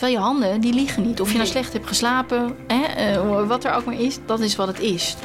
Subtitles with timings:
[0.00, 1.20] Terwijl je handen, die liegen niet.
[1.20, 4.56] Of je nou slecht hebt geslapen, hè, eh, wat er ook maar is, dat is
[4.56, 5.16] wat het is.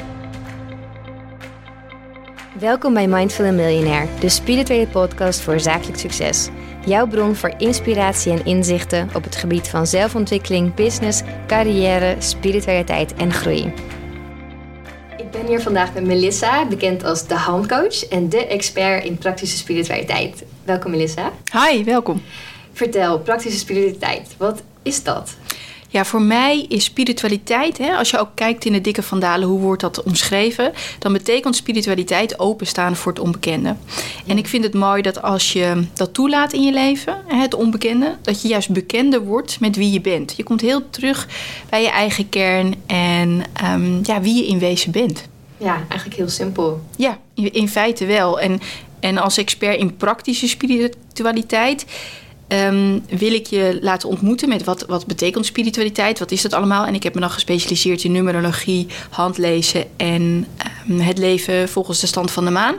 [2.59, 6.49] Welkom bij Mindful Millionaire, de spirituele podcast voor zakelijk succes.
[6.85, 13.33] Jouw bron voor inspiratie en inzichten op het gebied van zelfontwikkeling, business, carrière, spiritualiteit en
[13.33, 13.73] groei.
[15.17, 19.57] Ik ben hier vandaag met Melissa, bekend als de handcoach en de expert in praktische
[19.57, 20.43] spiritualiteit.
[20.63, 21.31] Welkom Melissa.
[21.51, 22.21] Hi, welkom.
[22.75, 25.35] Vertel, praktische spiritualiteit, wat is dat?
[25.89, 29.59] Ja, voor mij is spiritualiteit, hè, als je ook kijkt in de dikke vandalen, hoe
[29.59, 30.73] wordt dat omschreven?
[30.99, 33.75] Dan betekent spiritualiteit openstaan voor het onbekende.
[34.27, 38.15] En ik vind het mooi dat als je dat toelaat in je leven, het onbekende,
[38.21, 40.33] dat je juist bekender wordt met wie je bent.
[40.37, 41.27] Je komt heel terug
[41.69, 45.27] bij je eigen kern en um, ja, wie je in wezen bent.
[45.57, 46.81] Ja, eigenlijk heel simpel.
[46.97, 48.39] Ja, in feite wel.
[48.39, 48.59] En,
[48.99, 51.85] en als expert in praktische spiritualiteit
[52.47, 56.85] Um, wil ik je laten ontmoeten met wat, wat betekent spiritualiteit, wat is dat allemaal.
[56.85, 60.47] En ik heb me dan gespecialiseerd in numerologie, handlezen en
[60.89, 62.75] um, het leven volgens de stand van de maan.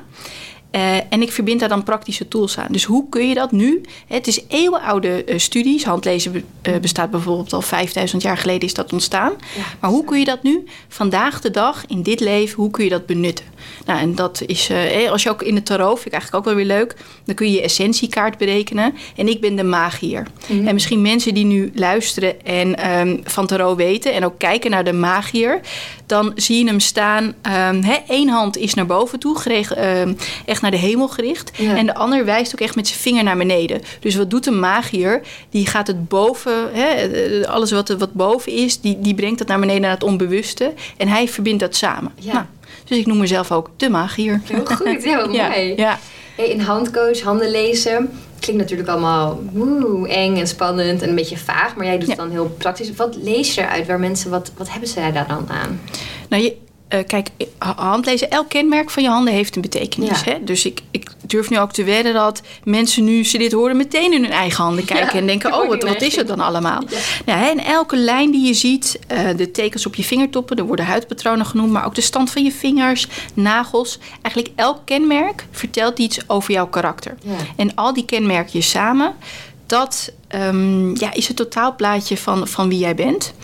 [0.76, 2.66] Uh, en ik verbind daar dan praktische tools aan.
[2.70, 3.80] Dus hoe kun je dat nu?
[4.06, 5.84] Het is eeuwenoude uh, studies.
[5.84, 9.32] Handlezen be, uh, bestaat bijvoorbeeld al 5000 jaar geleden is dat ontstaan.
[9.56, 12.84] Ja, maar hoe kun je dat nu, vandaag de dag, in dit leven, hoe kun
[12.84, 13.44] je dat benutten?
[13.86, 16.54] Nou, en dat is, eh, als je ook in de tarot, vind ik eigenlijk ook
[16.54, 18.94] wel weer leuk, dan kun je je essentiekaart berekenen.
[19.16, 20.26] En ik ben de magier.
[20.46, 20.66] Mm.
[20.66, 24.84] En misschien mensen die nu luisteren en um, van tarot weten en ook kijken naar
[24.84, 25.60] de magier,
[26.06, 27.24] dan zie je hem staan.
[27.24, 31.50] Um, Eén hand is naar boven toe, gereg, um, echt naar de hemel gericht.
[31.58, 31.76] Ja.
[31.76, 33.80] En de ander wijst ook echt met zijn vinger naar beneden.
[34.00, 35.20] Dus wat doet een magier?
[35.50, 39.60] Die gaat het boven, he, alles wat, wat boven is, die, die brengt dat naar
[39.60, 40.72] beneden naar het onbewuste.
[40.96, 42.12] En hij verbindt dat samen.
[42.18, 42.32] Ja.
[42.32, 42.44] Nou,
[42.84, 44.40] dus ik noem mezelf ook de magier.
[44.44, 45.74] Heel goed, ja, wat ja, mooi.
[45.76, 45.98] Ja.
[46.36, 51.38] Hey, in handcoach, handen lezen, klinkt natuurlijk allemaal woe, eng en spannend en een beetje
[51.38, 51.76] vaag.
[51.76, 52.94] Maar jij doet het dan heel praktisch.
[52.94, 55.80] Wat lees je eruit waar mensen, wat, wat hebben ze daar dan aan?
[56.28, 56.56] Nou, je,
[56.88, 60.24] uh, kijk, handlezen, elk kenmerk van je handen heeft een betekenis.
[60.24, 60.32] Ja.
[60.32, 60.44] Hè?
[60.44, 64.12] Dus ik, ik durf nu ook te wedden dat mensen nu ze dit horen meteen
[64.12, 66.82] in hun eigen handen kijken Ja, en denken: oh, wat, wat is het dan allemaal?
[66.88, 66.98] Ja.
[67.24, 70.64] Nou, hè, en elke lijn die je ziet, uh, de tekens op je vingertoppen, er
[70.64, 73.98] worden huidpatronen genoemd, maar ook de stand van je vingers, nagels.
[74.22, 77.14] Eigenlijk elk kenmerk vertelt iets over jouw karakter.
[77.56, 79.14] En al die kenmerkjes samen,
[79.66, 83.34] dat um, ja, is het totaalplaatje van, van wie jij bent.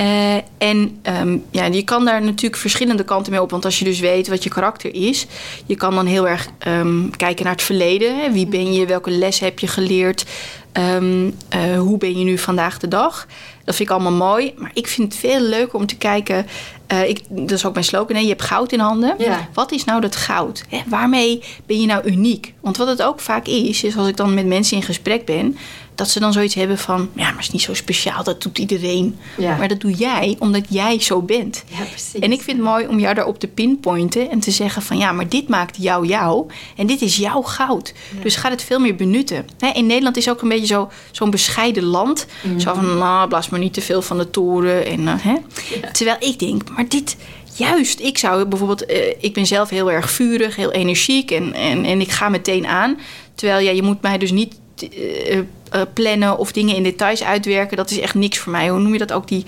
[0.00, 3.50] Uh, en um, ja, je kan daar natuurlijk verschillende kanten mee op.
[3.50, 5.26] Want als je dus weet wat je karakter is,
[5.66, 8.18] je kan dan heel erg um, kijken naar het verleden.
[8.18, 8.32] Hè?
[8.32, 8.86] Wie ben je?
[8.86, 10.24] Welke les heb je geleerd?
[10.72, 11.24] Um,
[11.54, 13.26] uh, hoe ben je nu vandaag de dag?
[13.64, 14.54] Dat vind ik allemaal mooi.
[14.56, 16.46] Maar ik vind het veel leuker om te kijken.
[16.92, 18.16] Uh, ik, dat is ook mijn slogan.
[18.16, 18.22] Hè?
[18.22, 19.14] Je hebt goud in handen.
[19.18, 19.48] Ja.
[19.52, 20.64] Wat is nou dat goud?
[20.68, 20.82] Hè?
[20.86, 22.52] Waarmee ben je nou uniek?
[22.60, 25.56] Want wat het ook vaak is, is als ik dan met mensen in gesprek ben
[25.94, 27.10] dat ze dan zoiets hebben van...
[27.14, 29.18] ja, maar het is niet zo speciaal, dat doet iedereen.
[29.36, 29.56] Ja.
[29.56, 31.64] Maar dat doe jij, omdat jij zo bent.
[31.66, 32.20] Ja, precies.
[32.20, 34.30] En ik vind het mooi om jou daarop te pinpointen...
[34.30, 36.46] en te zeggen van ja, maar dit maakt jou jou...
[36.76, 37.92] en dit is jouw goud.
[38.16, 38.22] Ja.
[38.22, 39.46] Dus ga het veel meer benutten.
[39.58, 42.26] Hè, in Nederland is ook een beetje zo, zo'n bescheiden land.
[42.42, 42.58] Mhm.
[42.58, 44.86] Zo van, nou, blaas maar niet te veel van de toren.
[44.86, 45.32] En, uh, hè?
[45.80, 45.90] Ja.
[45.92, 47.16] Terwijl ik denk, maar dit...
[47.56, 48.90] Juist, ik zou bijvoorbeeld...
[48.90, 51.30] Uh, ik ben zelf heel erg vurig, heel energiek...
[51.30, 52.98] en, en, en ik ga meteen aan.
[53.34, 54.54] Terwijl ja, je moet mij dus niet...
[54.82, 55.36] Uh,
[55.74, 58.68] uh, plannen of dingen in details uitwerken, dat is echt niks voor mij.
[58.68, 59.28] Hoe noem je dat ook?
[59.28, 59.44] Die,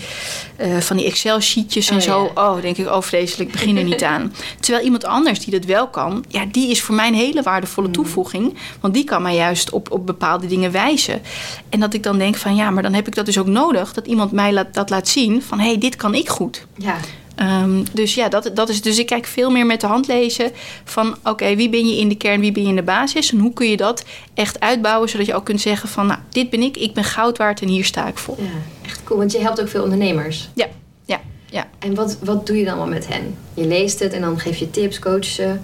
[0.60, 2.32] uh, van die Excel-sheetjes en Oh, zo.
[2.34, 2.50] ja.
[2.50, 4.34] Oh, denk ik, oh vreselijk, begin er niet aan.
[4.60, 7.90] Terwijl iemand anders die dat wel kan, ja, die is voor mij een hele waardevolle
[7.90, 8.54] toevoeging.
[8.80, 11.22] Want die kan mij juist op, op bepaalde dingen wijzen.
[11.68, 13.92] En dat ik dan denk van ja, maar dan heb ik dat dus ook nodig.
[13.92, 16.66] Dat iemand mij laat, dat laat zien van hé, hey, dit kan ik goed.
[16.76, 16.96] Ja.
[17.42, 20.50] Um, dus ja, dat, dat is, dus ik kijk veel meer met de hand lezen
[20.84, 23.32] van oké, okay, wie ben je in de kern, wie ben je in de basis
[23.32, 24.04] en hoe kun je dat
[24.34, 27.38] echt uitbouwen zodat je ook kunt zeggen van nou, dit ben ik, ik ben goud
[27.38, 28.36] waard en hier sta ik voor.
[28.38, 28.48] Ja,
[28.84, 30.48] echt cool, want je helpt ook veel ondernemers.
[30.54, 30.66] Ja,
[31.04, 31.20] ja,
[31.50, 31.68] ja.
[31.78, 33.36] En wat, wat doe je dan allemaal met hen?
[33.54, 35.54] Je leest het en dan geef je tips, coach ze.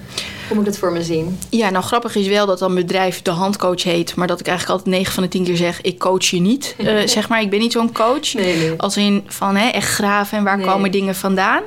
[0.53, 1.39] Hoe moet ik het voor me zien?
[1.51, 4.79] Ja, nou grappig is wel dat dan bedrijf de handcoach heet, maar dat ik eigenlijk
[4.79, 6.75] altijd 9 van de 10 keer zeg, ik coach je niet.
[6.79, 8.35] Uh, zeg maar, ik ben niet zo'n coach.
[8.35, 8.75] Nee, nee.
[8.77, 10.67] Als in van hè, echt graven en waar Nee.
[10.67, 11.63] komen dingen vandaan.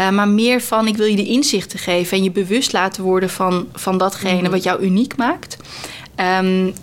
[0.00, 3.30] Uh, maar meer van, ik wil je de inzichten geven en je bewust laten worden
[3.30, 4.50] van, van datgene Mhm.
[4.50, 5.56] wat jou uniek maakt.
[6.40, 6.74] Um, um,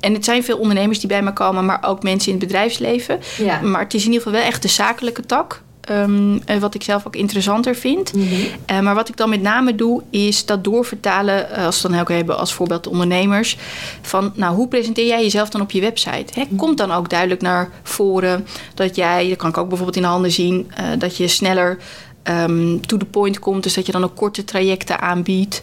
[0.00, 3.18] en het zijn veel ondernemers die bij me komen, maar ook mensen in het bedrijfsleven.
[3.38, 3.60] Ja.
[3.60, 5.62] Maar het is in ieder geval wel echt de zakelijke tak.
[5.90, 8.14] Um, wat ik zelf ook interessanter vind.
[8.14, 8.24] Mhm.
[8.70, 12.00] Uh, maar wat ik dan met name doe, is dat doorvertalen, uh, als we dan
[12.00, 13.56] ook hebben als voorbeeld de ondernemers.
[14.02, 16.40] Van nou, hoe presenteer jij jezelf dan op je website?
[16.40, 16.44] Hè?
[16.56, 20.08] Komt dan ook duidelijk naar voren dat jij, dat kan ik ook bijvoorbeeld in de
[20.08, 21.78] handen zien, uh, dat je sneller
[22.28, 23.62] um, to the point komt.
[23.62, 25.62] Dus dat je dan ook korte trajecten aanbiedt.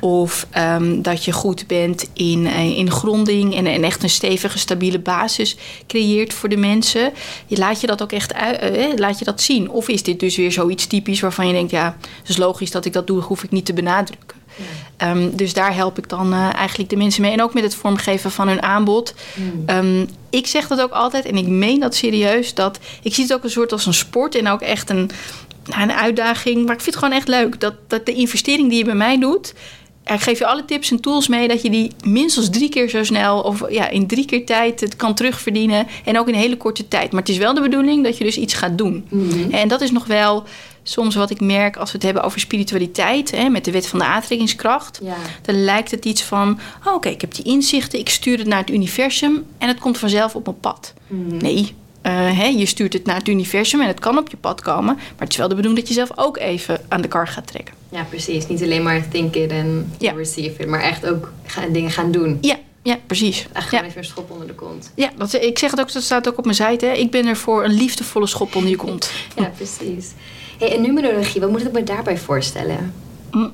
[0.00, 4.58] Of um, dat je goed bent in, uh, in gronding en, en, echt een stevige,
[4.58, 7.12] stabiele basis creëert voor de mensen.
[7.46, 9.70] Je laat je dat ook echt uh, laat je dat zien.
[9.70, 12.84] Of is dit dus weer zoiets typisch waarvan je denkt, ja, het is logisch dat
[12.84, 14.44] ik dat doe, hoef ik niet te benadrukken.
[15.02, 17.32] Um, dus daar help ik dan uh, eigenlijk de mensen mee.
[17.32, 19.14] En ook met het vormgeven van hun aanbod.
[19.34, 19.76] Mm.
[19.76, 22.54] Um, ik zeg dat ook altijd en ik meen dat serieus.
[22.54, 25.10] Dat, ik zie het ook een soort als een sport en ook echt een,
[25.66, 26.66] nou, een uitdaging.
[26.66, 29.18] Maar ik vind het gewoon echt leuk dat, dat de investering die je bij mij
[29.18, 29.54] doet.
[30.04, 33.04] Ik geef je alle tips en tools mee dat je die minstens drie keer zo
[33.04, 35.86] snel of ja, in drie keer tijd het kan terugverdienen.
[36.04, 37.12] En ook in een hele korte tijd.
[37.12, 39.06] Maar het is wel de bedoeling dat je dus iets gaat doen.
[39.08, 39.50] Mm-hmm.
[39.50, 40.44] En dat is nog wel
[40.82, 43.98] soms wat ik merk als we het hebben over spiritualiteit, hè, met de wet van
[43.98, 45.16] de aantrekkingskracht, ja.
[45.42, 48.60] dan lijkt het iets van: oh, oké, ik heb die inzichten, ik stuur het naar
[48.60, 50.94] het universum en het komt vanzelf op mijn pad.
[51.06, 51.36] Mm.
[51.36, 51.74] Nee.
[52.12, 54.94] Hè, je stuurt het naar het universum en het kan op je pad komen.
[54.94, 57.46] Maar het is wel de bedoeling dat je zelf ook even aan de kar gaat
[57.46, 57.74] trekken.
[57.88, 58.46] Ja, precies.
[58.46, 60.12] Niet alleen maar think it en ja.
[60.12, 62.38] receive it, maar echt ook gaan, dingen gaan doen.
[62.40, 62.56] Ja,
[62.86, 63.46] ja, precies.
[63.52, 64.92] Echt gewoon even een schop onder de kont.
[64.94, 66.86] Ja, dat, ik zeg het ook, dat staat ook op mijn site.
[66.86, 66.92] Hè.
[66.92, 69.10] Ik ben er voor een liefdevolle schop onder je kont.
[69.36, 70.12] ja, precies.
[70.58, 72.94] Hey, en numerologie, wat moet ik me daarbij voorstellen?
[73.30, 73.52] Mm.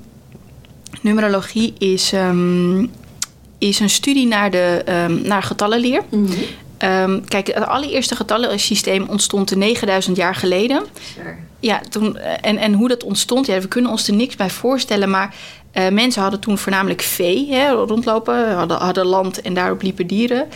[1.00, 2.90] Numerologie is, um,
[3.58, 6.02] is een studie naar, de, um, naar getallenleer.
[6.10, 6.44] Mm -hmm.
[6.84, 10.82] Um, kijk, het allereerste getallensysteem ontstond 9000 jaar geleden.
[11.14, 11.34] Sure.
[11.60, 15.10] Ja, toen, en, en hoe dat ontstond, ja, we kunnen ons er niks bij voorstellen,
[15.10, 15.34] maar
[15.74, 20.48] uh, mensen hadden toen voornamelijk vee hè, rondlopen, hadden, hadden land en daarop liepen dieren.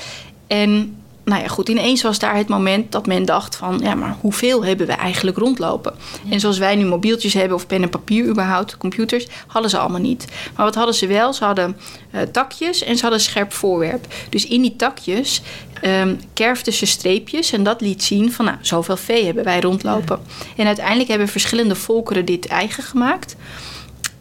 [0.46, 0.96] En
[1.26, 3.78] nou ja, goed, ineens was daar het moment dat men dacht van...
[3.82, 5.94] ja, maar hoeveel hebben we eigenlijk rondlopen?
[6.30, 9.26] En zoals wij nu mobieltjes hebben of pen en papier überhaupt, computers...
[9.46, 10.26] hadden ze allemaal niet.
[10.56, 11.32] Maar wat hadden ze wel?
[11.32, 11.76] Ze hadden
[12.14, 14.06] uh, takjes en ze hadden scherp voorwerp.
[14.28, 15.42] Dus in die takjes
[15.84, 16.18] um,
[16.64, 17.52] ze streepjes...
[17.52, 20.20] en dat liet zien van, nou, zoveel vee hebben wij rondlopen.
[20.56, 23.36] En uiteindelijk hebben verschillende volkeren dit eigen gemaakt...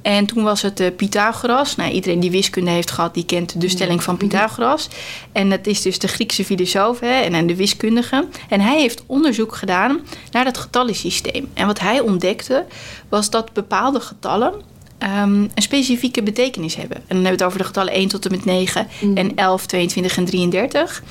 [0.06, 1.76] En toen was het uh, Pythagoras.
[1.76, 4.88] Nou, iedereen die wiskunde heeft gehad, die kent de stelling van Pythagoras.
[5.32, 8.28] En dat is dus de Griekse filosoof hè, en de wiskundige.
[8.50, 10.00] En hij heeft onderzoek gedaan
[10.32, 11.50] naar dat getallensysteem.
[11.54, 12.66] En wat hij ontdekte,
[13.10, 14.54] was dat bepaalde getallen
[15.00, 16.98] um, een specifieke betekenis hebben.
[16.98, 19.18] En dan hebben we het over de getallen 1 tot en met 9 mm.
[19.18, 21.04] en 11, 22 en 33.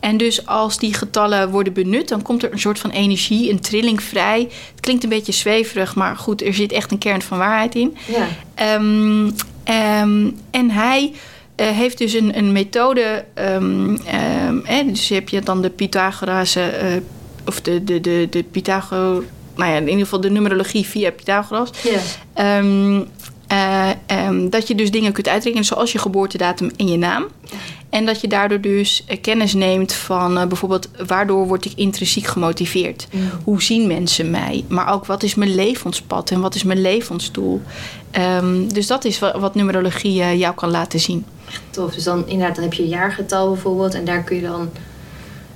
[0.00, 3.60] En dus als die getallen worden benut, dan komt er een soort van energie, een
[3.60, 4.40] trilling vrij.
[4.70, 7.96] Het klinkt een beetje zweverig, maar goed, er zit echt een kern van waarheid in.
[8.06, 8.74] Ja.
[8.74, 9.34] Um,
[10.00, 11.12] um, en hij
[11.56, 13.24] uh, heeft dus een, een methode.
[13.34, 13.96] Um,
[14.64, 16.64] eh, dus heb je dan de Pythagoras, uh,
[17.46, 19.24] of de, de, de, de Pythagoras.
[19.56, 21.70] Nou ja, in ieder geval de numerologie via Pythagoras.
[21.82, 22.60] Ja.
[23.52, 23.90] Uh,
[24.26, 27.26] um, dat je dus dingen kunt uitrekenen zoals je geboortedatum en je naam.
[27.90, 32.26] En dat je daardoor dus uh, kennis neemt van uh, bijvoorbeeld waardoor word ik intrinsiek
[32.26, 33.06] gemotiveerd?
[33.10, 33.30] Mm.
[33.44, 34.64] Hoe zien mensen mij?
[34.68, 37.62] Maar ook wat is mijn levenspad en wat is mijn levensdoel?
[38.18, 41.24] Um, dus dat is wat, wat numerologie jou kan laten zien.
[41.70, 44.70] Tof, dus dan inderdaad, dan heb je jaargetal bijvoorbeeld en daar kun je dan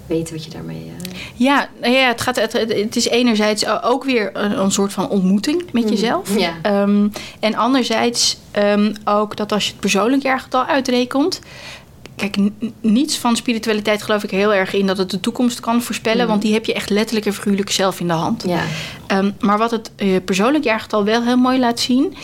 [0.06, 0.84] weten wat je daarmee.
[0.84, 1.10] Uh...
[1.34, 5.64] Ja, ja het, gaat, het, het, is enerzijds ook weer een, een soort van ontmoeting
[5.72, 6.38] met mm, jezelf.
[6.38, 6.82] Ja.
[6.82, 11.40] Um, en anderzijds um, ook dat als je het persoonlijk jaargetal uitrekent.
[12.16, 12.36] Kijk,
[12.80, 16.22] niets van spiritualiteit geloof ik heel erg in dat het de toekomst kan voorspellen.
[16.22, 16.28] Mm.
[16.30, 18.44] Want die heb je echt letterlijk en figuurlijk zelf in de hand.
[18.46, 18.62] Ja.
[19.18, 22.16] Um, maar wat het uh, persoonlijk jaargetal wel heel mooi laat zien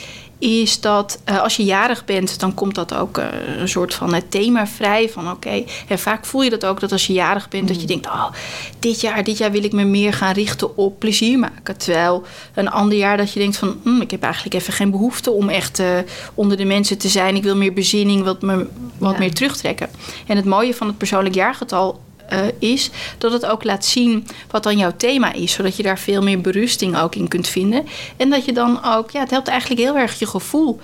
[0.42, 3.24] is dat uh, als je jarig bent, dan komt dat ook uh,
[3.58, 5.08] een soort van het thema vrij.
[5.08, 7.76] Van oké, okay, en vaak voel je dat ook dat als je jarig bent, dat
[7.76, 7.88] je mm.
[7.88, 8.32] denkt: oh,
[8.78, 11.76] dit jaar, dit jaar wil ik me meer gaan richten op plezier maken.
[11.76, 12.22] Terwijl
[12.54, 15.48] een ander jaar dat je denkt: van hm, ik heb eigenlijk even geen behoefte om
[15.48, 15.86] echt uh,
[16.34, 17.36] onder de mensen te zijn.
[17.36, 18.66] Ik wil meer bezinning, wat, me,
[18.98, 19.18] wat ja.
[19.18, 19.88] meer terugtrekken.
[20.26, 22.00] En het mooie van het persoonlijk jaargetal
[22.32, 25.98] uh, is, dat het ook laat zien wat dan jouw thema is, zodat je daar
[25.98, 27.86] veel meer berusting ook in kunt vinden.
[28.16, 30.80] En dat je dan ook, ja, het helpt eigenlijk heel erg je gevoel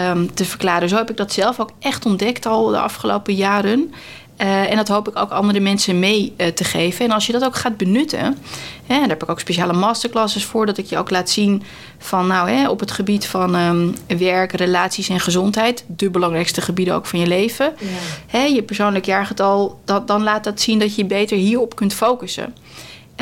[0.00, 0.88] um, te verklaren.
[0.88, 3.94] Zo heb ik dat zelf ook echt ontdekt al de afgelopen jaren.
[4.42, 7.04] Uh, en dat hoop ik ook andere mensen mee uh, te geven.
[7.04, 8.38] En als je dat ook gaat benutten,
[8.86, 11.62] hè, daar heb ik ook speciale masterclasses voor, dat ik je ook laat zien
[11.98, 16.94] van, nou, hè, op het gebied van um, werk, relaties en gezondheid, de belangrijkste gebieden
[16.94, 17.86] ook van je leven, ja.
[18.26, 22.54] hè, je persoonlijk jaargetal, dat, dan laat dat zien dat je beter hierop kunt focussen.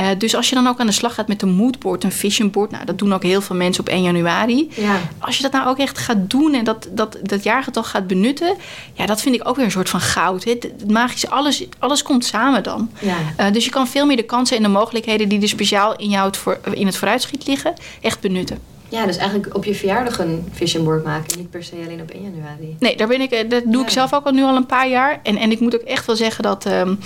[0.01, 2.51] Uh, dus als je dan ook aan de slag gaat met een moodboard, een vision
[2.51, 4.69] board, nou, dat doen ook heel veel mensen op 1 januari.
[4.75, 5.01] Ja.
[5.19, 8.57] Als je dat nou ook echt gaat doen en dat, dat, dat jaargetal gaat benutten,
[8.95, 10.45] ja, dat vind ik ook weer een soort van goud.
[10.45, 10.51] Hè.
[10.51, 12.91] Het magische, alles, alles komt samen dan.
[13.01, 13.17] Ja.
[13.41, 16.09] Uh, dus je kan veel meer de kansen en de mogelijkheden die er speciaal in
[16.09, 18.59] jou het voor, in het vooruitschiet liggen, echt benutten.
[18.91, 21.39] Ja, dus eigenlijk op je verjaardag een vision board maken.
[21.39, 22.77] Niet per se alleen op 1 januari.
[22.79, 23.83] Nee, daar ben ik, eh, dat doe ja.
[23.83, 25.21] ik zelf ook al nu al een paar jaar.
[25.23, 26.67] En, en ik moet ook echt wel zeggen dat.
[26.67, 26.99] Um,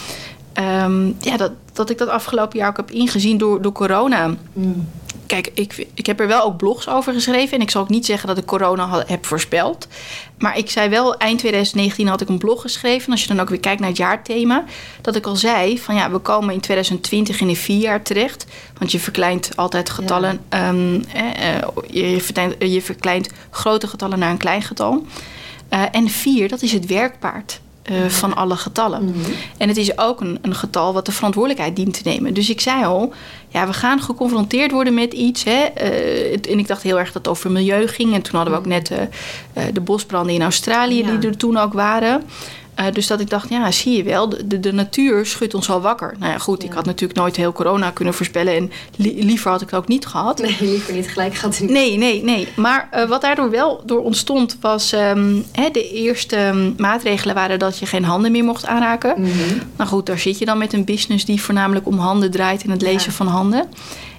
[0.59, 4.35] um, ja, dat, dat ik dat afgelopen jaar ook heb ingezien door, door corona.
[4.53, 4.89] Mm.
[5.27, 7.57] kijk, ik, ik heb er wel ook blogs over geschreven.
[7.57, 9.89] En ik zal ook niet zeggen dat ik corona had, heb voorspeld.
[10.39, 13.07] Maar ik zei wel, eind 2019 had ik een blog geschreven.
[13.07, 14.65] En als je dan ook weer kijkt naar het jaarthema.
[15.01, 18.47] Dat ik al zei van ja, we komen in 2020 in een vier jaar terecht.
[18.79, 20.41] Want je verkleint altijd getallen.
[20.49, 21.59] Ehm, eh,
[21.91, 25.07] je, verkleint, je verkleint grote getallen naar een klein getal.
[25.71, 27.61] Uh, en vier, dat is het werkpaard.
[27.91, 29.03] Uh, van alle getallen.
[29.03, 29.35] Mm -hmm.
[29.57, 32.35] En het is ook een, een, getal wat de verantwoordelijkheid dient te nemen.
[32.35, 33.13] Dus ik zei al,
[33.49, 35.45] ja, we gaan geconfronteerd worden met iets.
[35.45, 35.61] Hè.
[35.61, 38.15] Uh, het, en ik dacht heel erg dat het over milieu ging.
[38.15, 38.99] En toen hadden we ook net uh,
[39.73, 41.17] de bosbranden in Australië, ja.
[41.17, 42.23] die er toen ook waren.
[42.81, 45.81] Uh, dus dat ik dacht, ja, zie je wel, de, de natuur schudt ons al
[45.81, 46.15] wakker.
[46.19, 46.69] Nou ja, goed, ja.
[46.69, 48.55] ik had natuurlijk nooit heel corona kunnen voorspellen.
[48.55, 50.39] En li liever had ik het ook niet gehad.
[50.39, 51.61] Nee, liever niet gelijk gehad.
[51.61, 52.49] Nee, nee, nee.
[52.57, 57.59] Maar uh, wat daardoor wel door ontstond, was um, hè, de eerste um, maatregelen waren
[57.59, 59.15] dat je geen handen meer mocht aanraken.
[59.17, 59.61] Mm -hmm.
[59.77, 62.71] Nou goed, daar zit je dan met een business die voornamelijk om handen draait en
[62.71, 63.17] het lezen ja.
[63.17, 63.69] van handen.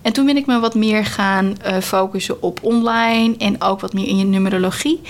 [0.01, 3.93] En toen ben ik me wat meer gaan uh, focussen op online en ook wat
[3.93, 5.01] meer in je numerologie.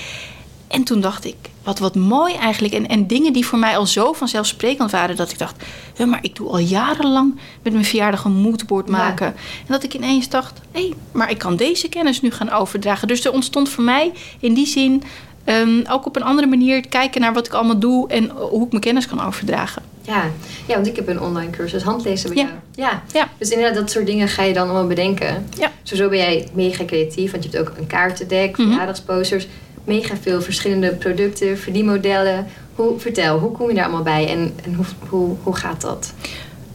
[0.67, 1.35] En toen dacht ik,
[1.65, 2.73] wat, wat mooi eigenlijk.
[2.73, 5.15] En, en dingen die voor mij al zo vanzelfsprekend waren...
[5.15, 5.63] dat ik dacht,
[6.05, 9.25] maar ik doe al jarenlang met mijn verjaardag een moodboard maken.
[9.25, 9.33] Ja.
[9.59, 13.07] En dat ik ineens dacht, hé, hey, maar ik kan deze kennis nu gaan overdragen.
[13.07, 15.03] Dus er ontstond voor mij in die zin...
[15.49, 18.07] Um, ook op een andere manier kijken naar wat ik allemaal doe...
[18.07, 19.83] en hoe ik mijn kennis kan overdragen.
[20.01, 20.23] Ja,
[20.65, 22.49] ja want ik heb een online cursus handlezen bij ja.
[22.49, 22.89] jou.
[22.89, 23.03] Ja.
[23.13, 23.29] ja.
[23.37, 25.47] Dus inderdaad, dat soort dingen ga je dan allemaal bedenken.
[25.59, 25.71] Ja.
[25.83, 28.67] Zo ben jij mega creatief, want je hebt ook een kaartendek, Mhm.
[28.67, 29.47] verjaardagsposters...
[29.85, 32.47] mega veel verschillende producten, verdienmodellen.
[32.75, 36.13] Hoe, vertel, hoe kom je daar allemaal bij en, en hoe, hoe, hoe gaat dat?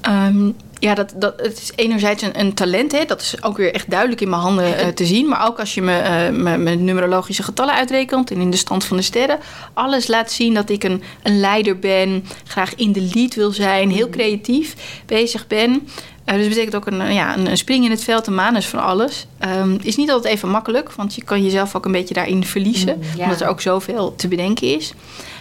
[0.08, 2.92] Um, ja, dat, dat, het is enerzijds een, een talent.
[2.92, 3.04] Hè?
[3.04, 5.28] Dat is ook weer echt duidelijk in mijn handen uh, te zien.
[5.28, 8.84] Maar ook als je me, uh, me, me numerologische getallen uitrekent en in de stand
[8.84, 9.38] van de sterren.
[9.72, 12.24] Alles laat zien dat ik een, een leider ben.
[12.46, 13.90] Graag in de lead wil zijn.
[13.90, 14.74] Heel creatief
[15.06, 15.88] bezig ben.
[16.30, 18.26] Uh, dus dat betekent ook een, ja, een, spring in het veld.
[18.26, 19.26] Een maan is van alles.
[19.44, 20.92] Um, is niet altijd even makkelijk.
[20.92, 22.96] Want je kan jezelf ook een beetje daarin verliezen.
[22.96, 23.25] Mm, ja.
[23.25, 24.92] Omdat er ook zoveel te bedenken is.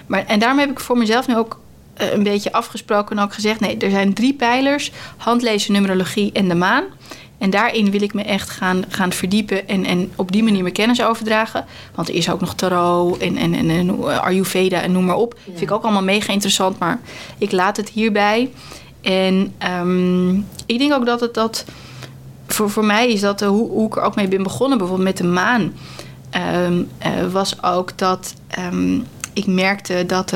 [0.05, 1.59] Maar, en daarom heb ik voor mezelf nu ook
[1.95, 6.55] een beetje afgesproken en ook gezegd: nee, er zijn drie pijlers: handlezen, numerologie en de
[6.55, 6.83] maan.
[7.37, 10.73] En daarin wil ik me echt gaan, gaan verdiepen en, en op die manier mijn
[10.73, 11.65] kennis overdragen.
[11.95, 15.33] Want er is ook nog tarot en, en, en, en Ayurveda en noem maar op.
[15.37, 15.43] Ja.
[15.43, 16.99] Vind ik ook allemaal mega interessant, maar
[17.37, 18.49] ik laat het hierbij.
[19.01, 21.65] En um, ik denk ook dat het dat.
[22.47, 25.07] Voor, voor mij is dat uh, hoe, hoe ik er ook mee ben begonnen, bijvoorbeeld
[25.07, 25.73] met de maan.
[26.63, 28.33] Um, uh, was ook dat
[28.73, 30.33] um, ik merkte dat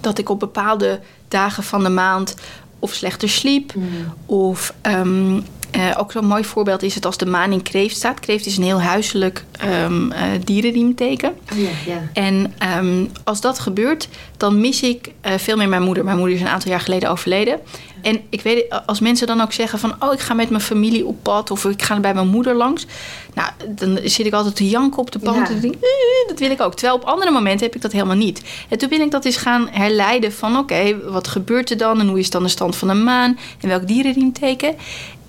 [0.00, 2.34] dat ik op bepaalde dagen van de maand
[2.78, 3.74] of slechter sliep.
[3.74, 3.86] Mm.
[4.26, 5.44] Of um,
[5.76, 8.20] uh, ook zo'n mooi voorbeeld is het als de maan in kreeft staat.
[8.20, 9.44] Kreeft is een heel huiselijk
[9.84, 11.34] um, uh, dierenriemteken.
[11.52, 12.02] Oh, ja, ja.
[12.12, 16.04] En um, als dat gebeurt, dan mis ik uh, veel meer mijn moeder.
[16.04, 17.60] Mijn moeder is een aantal jaar geleden overleden.
[18.02, 19.94] En ik weet, als mensen dan ook zeggen van...
[19.98, 22.86] oh, ik ga met mijn familie op pad of ik ga bij mijn moeder langs...
[23.34, 25.48] nou, dan zit ik altijd te janken op de bank.
[25.48, 26.74] En denk, eh, dat wil ik ook.
[26.74, 28.42] Terwijl op andere momenten heb ik dat helemaal niet.
[28.68, 30.52] En toen ben ik dat eens gaan herleiden van...
[30.52, 33.38] oké, okay, wat gebeurt er dan en hoe is dan de stand van de maan...
[33.60, 34.76] en welk dierenriemteken...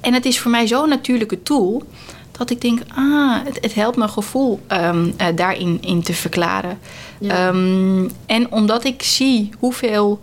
[0.06, 1.84] En het is voor mij zo'n natuurlijke tool
[2.32, 6.80] dat ik denk, ah, het, het helpt mijn gevoel um, uh, daarin in te verklaren.
[7.20, 7.48] Ja.
[7.48, 10.20] Um, en omdat ik zie hoeveel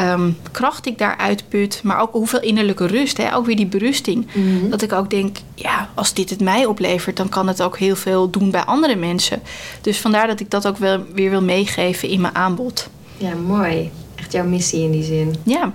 [0.00, 4.26] um, kracht ik daaruit put, maar ook hoeveel innerlijke rust, hè, ook weer die berusting,
[4.34, 4.70] mm -hmm.
[4.70, 7.96] dat ik ook denk, ja, als dit het mij oplevert, dan kan het ook heel
[7.96, 9.42] veel doen bij andere mensen.
[9.80, 12.88] Dus vandaar dat ik dat ook wel weer wil meegeven in mijn aanbod.
[13.16, 13.90] Ja, mooi.
[14.14, 15.34] Echt jouw missie in die zin.
[15.42, 15.72] Ja.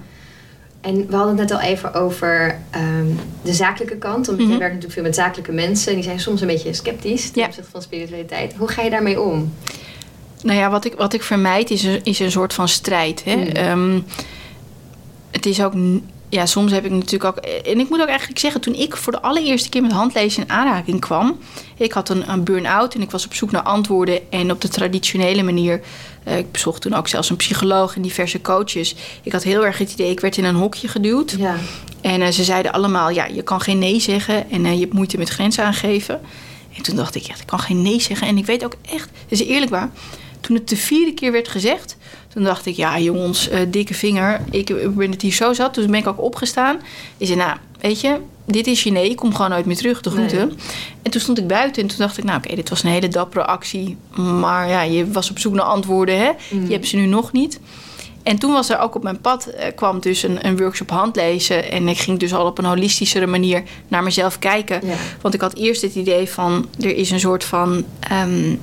[0.84, 4.28] En we hadden het net al even over um, de zakelijke kant.
[4.28, 4.52] Omdat mm -hmm.
[4.52, 5.90] je werkt natuurlijk veel met zakelijke mensen.
[5.90, 7.48] En die zijn soms een beetje sceptisch ten ja.
[7.48, 8.54] opzichte van spiritualiteit.
[8.58, 9.54] Hoe ga je daarmee om?
[10.42, 13.24] Nou ja, wat ik, wat ik vermijd is een, is een soort van strijd.
[13.24, 13.36] Hè?
[13.36, 13.96] Mm.
[13.96, 14.06] Um,
[15.32, 15.74] het is ook...
[16.34, 17.38] Ja, soms heb ik natuurlijk ook...
[17.46, 18.62] En ik moet ook eigenlijk zeggen...
[18.62, 21.40] toen ik voor de allereerste keer met handlezen in aanraking kwam...
[21.78, 24.32] ik had een, een burn-out en ik was op zoek naar antwoorden...
[24.32, 25.82] en op de traditionele manier...
[26.28, 28.96] Uh, ik bezocht toen ook zelfs een psycholoog en diverse coaches.
[29.24, 31.36] Ik had heel erg het idee, ik werd in een hokje geduwd.
[31.38, 31.56] Ja.
[32.02, 34.52] En uh, ze zeiden allemaal, ja, je kan geen nee zeggen...
[34.52, 36.22] en uh, je hebt moeite met grenzen aangeven.
[36.76, 38.28] En toen dacht ik, ja, ik kan geen nee zeggen.
[38.28, 39.92] En ik weet ook echt, het is eerlijk waar...
[40.40, 41.98] toen het de vierde keer werd gezegd...
[42.34, 44.42] Toen dacht ik, ja jongens, uh, dikke vinger.
[44.52, 45.76] Ik, ben het hier zo zat.
[45.76, 46.76] Dus ben ik ook opgestaan.
[47.18, 49.10] Ik zei, nou, weet je, dit is je nee.
[49.10, 50.48] Ik kom gewoon nooit meer terug, de groeten.
[50.48, 50.58] Nee.
[51.02, 52.90] En toen stond ik buiten en toen dacht ik, nou oké, okay, dit was een
[52.90, 53.98] hele dappere actie.
[54.40, 56.32] Maar ja, je was op zoek naar antwoorden, hè.
[56.52, 56.66] Mm.
[56.66, 57.60] Je hebt ze nu nog niet.
[58.24, 61.72] En toen was er ook op mijn pad, uh, kwam dus een, een workshop handlezen.
[61.72, 64.88] En ik ging dus al op een holistischere manier naar mezelf kijken.
[64.88, 64.96] Ja.
[65.22, 67.86] Want ik had eerst het idee van, er is een soort van...
[68.12, 68.58] Um, uh,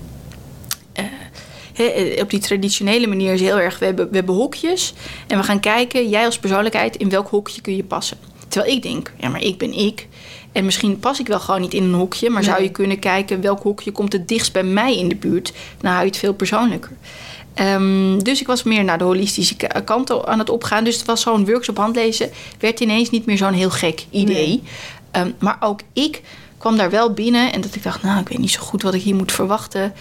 [1.84, 4.94] He, op die traditionele manier is heel erg, we hebben, we hebben hokjes.
[5.26, 8.18] En we gaan kijken, jij als persoonlijkheid, in welk hokje kun je passen.
[8.48, 10.08] Terwijl ik denk, ja, maar ik ben ik.
[10.52, 12.30] En misschien pas ik wel gewoon niet in een hokje.
[12.30, 15.52] Maar zou je kunnen kijken welk hokje komt het dichtst bij mij in de buurt.
[15.80, 16.90] Dan hou je het veel persoonlijker.
[17.54, 20.84] Ehm, dus ik was meer naar de holistische kant aan het opgaan.
[20.84, 22.30] Dus het was zo'n workshop handlezen.
[22.58, 24.62] Werd ineens niet meer zo'n heel gek idee.
[25.10, 26.22] Ehm, maar ook ik
[26.58, 27.52] kwam daar wel binnen.
[27.52, 29.92] En dat ik dacht, nou, ik weet niet zo goed wat ik hier moet verwachten.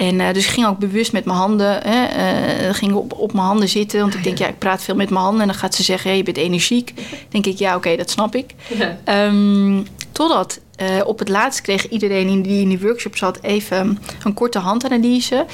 [0.00, 3.32] En uh, dus ik ging ook bewust met mijn handen, hè, uh, ging op, op
[3.32, 4.00] mijn handen zitten.
[4.00, 5.40] Want ik denk, ja, ik praat veel met mijn handen.
[5.40, 6.94] En dan gaat ze zeggen, hey, je bent energiek.
[7.28, 8.54] denk ik, ja, oké, dat snap ik.
[9.04, 9.26] Ja.
[9.26, 14.34] Um, totdat uh, op het laatst kreeg iedereen die in die workshop zat even een
[14.34, 15.46] korte handanalyse.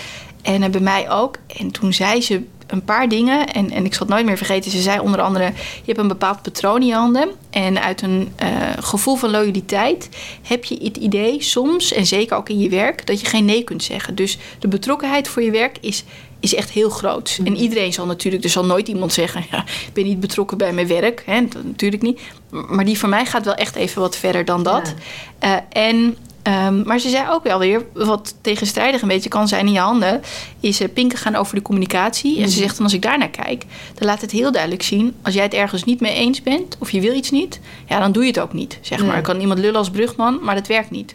[0.42, 1.36] En bij mij ook.
[1.58, 3.46] En toen zei ze een paar dingen.
[3.46, 4.70] En, en ik zal het nooit meer vergeten.
[4.70, 7.30] Ze zei onder andere: Je hebt een bepaald patroon in je handen.
[7.50, 8.48] En uit een uh,
[8.80, 10.08] gevoel van loyaliteit
[10.42, 13.62] heb je het idee soms, en zeker ook in je werk, dat je geen nee
[13.62, 14.14] kunt zeggen.
[14.14, 16.04] Dus de betrokkenheid voor je werk is,
[16.40, 17.38] is echt heel groot.
[17.44, 20.72] En iedereen zal natuurlijk, er zal nooit iemand zeggen: ja, Ik ben niet betrokken bij
[20.72, 21.22] mijn werk.
[21.26, 21.48] Hè?
[21.48, 22.20] Dat, natuurlijk niet.
[22.50, 24.94] Maar die voor mij gaat wel echt even wat verder dan dat.
[25.40, 25.64] Ja.
[25.72, 26.16] Uh, en
[26.48, 29.78] Um, maar ze zei ook wel weer, wat tegenstrijdig een beetje kan zijn in je
[29.78, 30.22] handen,
[30.60, 32.40] is uh, pinken gaan over de communicatie.
[32.40, 32.62] En ze mhm.
[32.62, 35.54] zegt dan als ik daarnaar kijk, dan laat het heel duidelijk zien, als jij het
[35.54, 38.40] ergens niet mee eens bent of je wil iets niet, ja, dan doe je het
[38.40, 38.78] ook niet.
[38.80, 41.14] Zeg maar, ik kan iemand lullen als brugman, maar dat werkt niet.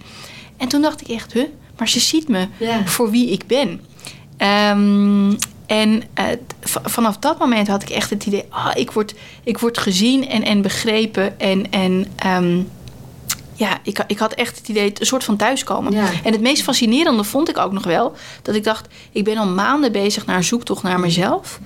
[0.58, 1.46] En toen dacht ik echt, huh,
[1.78, 2.48] maar ze ziet me
[2.86, 3.82] voor wie ik ben.
[4.70, 6.26] Um, en uh,
[6.84, 10.44] vanaf dat moment had ik echt het idee, ah, ik, word, ik word gezien en,
[10.44, 12.70] en begrepen en, en um,
[13.62, 15.94] ja, ik, ik had echt het idee, een soort van thuiskomen.
[16.24, 19.48] En het meest fascinerende vond ik ook nog wel, dat ik dacht, ik ben al
[19.48, 21.60] maanden bezig naar een zoektocht naar mezelf.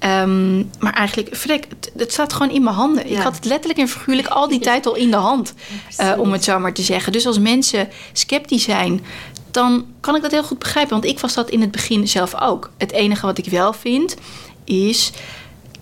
[0.00, 3.10] Um, maar eigenlijk, frek, het, het, staat gewoon in mijn handen.
[3.10, 5.54] Ik had het letterlijk en figuurlijk al die tijd al in de hand,
[6.00, 7.12] uh, om het zo maar te zeggen.
[7.12, 9.04] Dus als mensen sceptisch zijn,
[9.50, 10.92] dan kan ik dat heel goed begrijpen.
[10.92, 12.70] Want ik was dat in het begin zelf ook.
[12.78, 14.16] Het enige wat ik wel vind,
[14.64, 15.12] is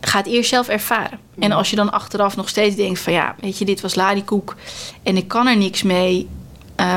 [0.00, 1.18] ga het eerst zelf ervaren.
[1.38, 1.52] En mm.
[1.56, 4.56] als je dan achteraf nog steeds denkt van ja, weet je, dit was ladikoek
[5.02, 6.28] en ik kan er niks mee.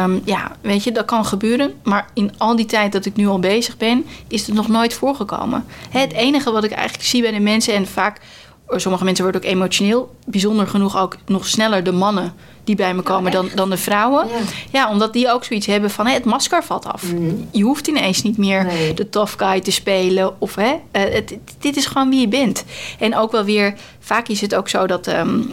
[0.03, 1.73] Um, ja, weet je, dat kan gebeuren.
[1.83, 4.93] Maar in al die tijd dat ik nu al bezig ben, is het nog nooit
[4.93, 5.65] voorgekomen.
[5.89, 8.19] Het enige wat ik eigenlijk zie bij de mensen, en vaak,
[8.67, 13.01] sommige mensen worden ook emotioneel, bijzonder genoeg ook nog sneller de mannen die bij me
[13.01, 14.27] komen dan, dan de vrouwen.
[14.71, 14.89] Ja.
[14.89, 17.13] omdat die ook zoiets hebben van het masker valt af.
[17.13, 17.33] Mhm.
[17.51, 20.41] Je hoeft ineens niet meer de tough guy te spelen.
[20.41, 22.63] Of hè, het, dit is gewoon wie je bent.
[22.99, 25.07] En ook wel weer, vaak is het ook zo dat.
[25.07, 25.51] Um,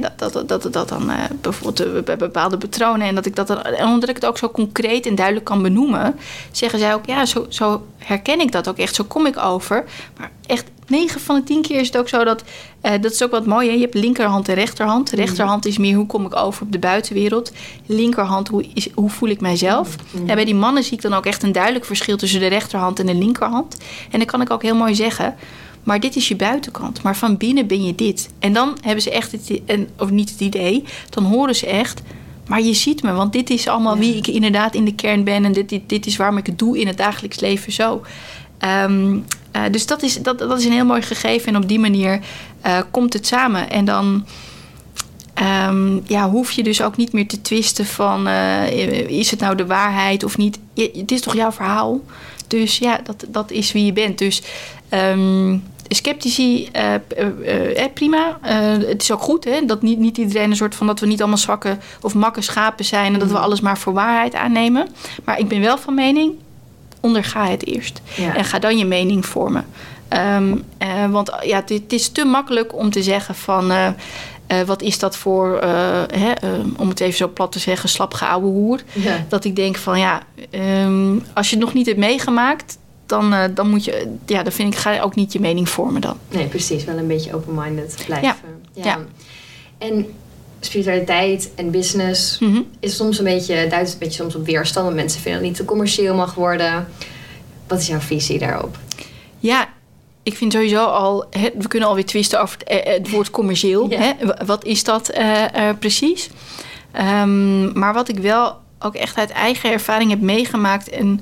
[0.00, 3.62] dat, dat, dat, dat dan uh, bijvoorbeeld bij bepaalde patronen en dat ik dat dan,
[3.62, 6.16] en omdat ik het ook zo concreet en duidelijk kan benoemen,
[6.50, 9.84] zeggen zij ook, ja, zo, zo herken ik dat ook echt, zo kom ik over.
[10.18, 12.42] Maar echt 9 van de 10 keer is het ook zo dat,
[12.82, 13.74] uh, dat is ook wat mooi, hè?
[13.74, 15.10] je hebt linkerhand en rechterhand.
[15.10, 17.52] De rechterhand is meer hoe kom ik over op de buitenwereld.
[17.86, 19.96] Linkerhand, hoe, is, hoe voel ik mijzelf.
[20.26, 22.98] En bij die mannen zie ik dan ook echt een duidelijk verschil tussen de rechterhand
[22.98, 23.76] en de linkerhand.
[24.10, 25.34] En dan kan ik ook heel mooi zeggen,
[25.86, 27.02] maar dit is je buitenkant.
[27.02, 28.28] Maar van binnen ben je dit.
[28.38, 32.02] En dan hebben ze echt het, en, of niet het idee, dan horen ze echt.
[32.46, 35.44] Maar je ziet me, want dit is allemaal wie ik inderdaad in de kern ben.
[35.44, 38.02] En dit, dit, dit is waarom ik het doe in het dagelijks leven zo.
[38.84, 39.24] Um,
[39.56, 41.48] uh, dus dat is, dat, dat is een heel mooi gegeven.
[41.48, 42.20] En op die manier
[42.66, 43.70] uh, komt het samen.
[43.70, 44.26] En dan
[45.68, 48.28] um, ja, hoef je dus ook niet meer te twisten van...
[48.28, 48.70] Uh,
[49.08, 50.58] is het nou de waarheid of niet?
[50.74, 52.00] Je, het is toch jouw verhaal?
[52.46, 54.18] Dus ja, dat, dat is wie je bent.
[54.18, 54.42] Dus...
[54.90, 58.38] Um, sceptici, uh, uh, uh, prima.
[58.86, 61.20] het is ook goed hè, dat niet, niet iedereen een soort van dat we niet
[61.20, 63.40] allemaal zwakke of makke schapen zijn en dat we mm.
[63.40, 64.88] alles maar voor waarheid aannemen.
[65.24, 66.32] Maar ik ben wel van mening,
[67.00, 68.00] onderga het eerst.
[68.34, 69.66] En ga dan je mening vormen.
[70.36, 70.64] Um,
[71.10, 73.72] want ja, het, is te makkelijk om te zeggen van...
[73.72, 73.88] Uh,
[74.66, 75.58] wat is dat voor,
[76.14, 76.32] hè,
[76.76, 78.80] om het even zo plat te zeggen, slapgeouwe hoer.
[79.28, 83.44] Dat ik denk van ja, um, als je het nog niet hebt meegemaakt, dan, uh,
[83.54, 86.18] dan moet je, ja, dan vind ik, ga je ook niet je mening vormen dan.
[86.30, 86.84] Nee, precies.
[86.84, 88.62] Wel een beetje open-minded blijven.
[88.72, 88.84] Ja.
[88.84, 88.98] ja.
[89.78, 90.06] En
[90.60, 92.66] spiritualiteit en business mm -hmm.
[92.80, 94.84] is soms een beetje, duidt een beetje soms op weerstand.
[94.84, 96.88] Want mensen vinden dat het niet te commercieel mag worden.
[97.66, 98.78] Wat is jouw visie daarop?
[99.38, 99.68] Ja,
[100.22, 101.24] ik vind sowieso al,
[101.58, 103.88] we kunnen alweer twisten over het, eh, het woord commercieel.
[103.90, 104.12] Hè?
[104.46, 106.30] Wat is dat uh, uh, precies?
[107.20, 111.20] Um, maar wat ik wel ook echt uit eigen ervaring heb meegemaakt en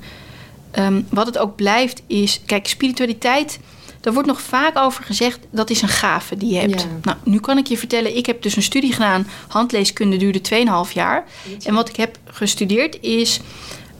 [0.77, 3.59] um, wat het ook blijft is, kijk, spiritualiteit
[4.05, 6.87] daar wordt nog vaak over gezegd dat is een gave die je hebt.
[7.01, 9.27] Nou, nu kan ik je vertellen, ik heb dus een studie gedaan.
[9.47, 10.41] Handleeskunde duurde
[10.87, 11.23] 2,5 jaar.
[11.63, 13.39] En wat ik heb gestudeerd is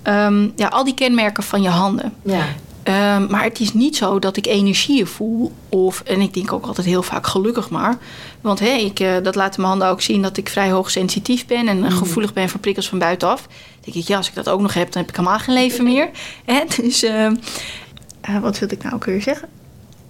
[0.04, 2.14] um, ja, al die kenmerken van je handen.
[2.24, 2.46] Ja.
[2.88, 5.52] Um, maar het is niet zo dat ik energieën voel.
[5.70, 7.98] Of, en ik denk ook altijd heel vaak gelukkig maar.
[8.42, 11.68] Want hey, ik, uh, dat laten mijn handen ook zien dat ik vrij hoogsensitief ben.
[11.68, 11.90] En mm.
[11.90, 13.48] gevoelig ben voor prikkels van buitenaf.
[13.86, 15.84] Denk ik, ja, als ik dat ook nog heb, dan heb ik helemaal geen leven
[15.84, 16.10] meer.
[16.46, 16.64] Hè?
[16.82, 17.32] Dus uh,
[18.30, 19.48] uh, wat wilde ik nou ook weer zeggen?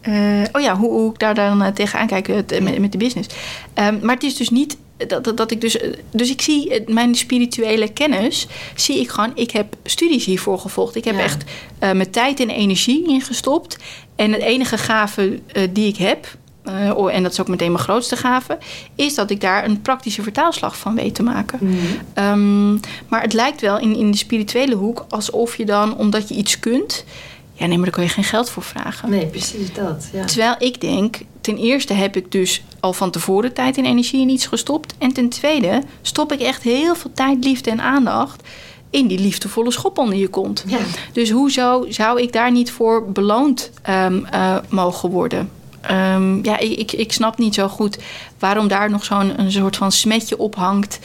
[0.08, 3.30] Uh, oh ja, hoe, hoe, ik daar dan tegenaan kijk met, met de business.
[3.76, 5.78] Um, maar het is dus niet dat, dat, dat ik dus,
[6.12, 10.96] dus ik zie mijn spirituele kennis, zie ik gewoon, ik heb studies hiervoor gevolgd.
[10.96, 13.78] Ik heb echt uh, mijn tijd en energie ingestopt.
[14.16, 16.28] En het enige gave uh, die ik heb,
[16.68, 18.58] uh, en dat is ook meteen mijn grootste gave,
[18.96, 21.60] is dat ik daar een praktische vertaalslag van weet te maken.
[21.62, 21.78] Mm.
[22.24, 26.36] Um, maar het lijkt wel in, in de spirituele hoek alsof je dan, omdat je
[26.36, 27.06] iets kunt,
[27.54, 29.10] ja, nee, maar daar kun je geen geld voor vragen.
[29.10, 30.10] Nee, precies dat.
[30.14, 30.26] Ja.
[30.26, 34.30] Terwijl ik denk, ten eerste heb ik dus al van tevoren tijd en energie in
[34.30, 34.94] iets gestopt.
[34.98, 38.44] En ten tweede stop ik echt heel veel tijd, liefde en aandacht
[38.90, 40.64] in die liefdevolle schop onder je kont.
[40.68, 40.78] Ja.
[41.14, 45.50] Dus hoezo zou ik daar niet voor beloond um, uh, mogen worden?
[45.92, 47.98] Um, ja, ik, ik snap niet zo goed
[48.40, 51.00] waarom daar nog zo'n een soort van smetje op hangt.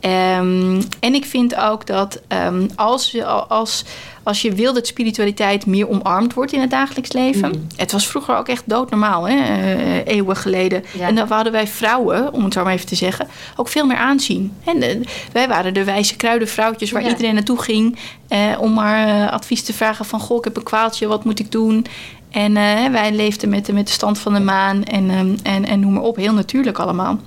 [0.00, 3.84] Um, en ik vind ook dat um, als, je, als,
[4.22, 7.48] als je wil dat spiritualiteit meer omarmd wordt in het dagelijks leven.
[7.48, 7.66] Mm.
[7.76, 10.84] Het was vroeger ook echt doodnormaal, hè, uh, eeuwen geleden.
[10.98, 11.06] Ja.
[11.06, 13.96] En dan hadden wij vrouwen, om het zo maar even te zeggen, ook veel meer
[13.96, 14.52] aanzien.
[14.64, 15.00] En de,
[15.32, 17.08] wij waren de wijze kruidenvrouwtjes waar ja.
[17.08, 20.20] iedereen naartoe ging uh, om maar advies te vragen van...
[20.20, 21.86] goh, ik heb een kwaaltje, wat moet ik doen?
[22.30, 22.52] En
[22.92, 25.92] wij leefden met de, met de stand van de maan en, um, en, en noem
[25.92, 27.18] maar op, heel natuurlijk allemaal.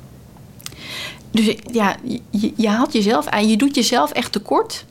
[1.31, 1.95] Dus ja,
[2.29, 3.49] je, je haalt jezelf aan.
[3.49, 4.85] Je doet jezelf echt tekort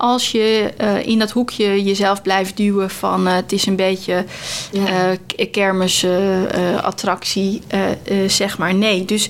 [0.00, 4.24] als je uh, in dat hoekje jezelf blijft duwen van uh, het is een beetje
[4.72, 5.16] ja.
[5.36, 7.62] uh, kermisattractie,
[8.26, 8.74] zeg maar.
[8.74, 9.28] Nee, dus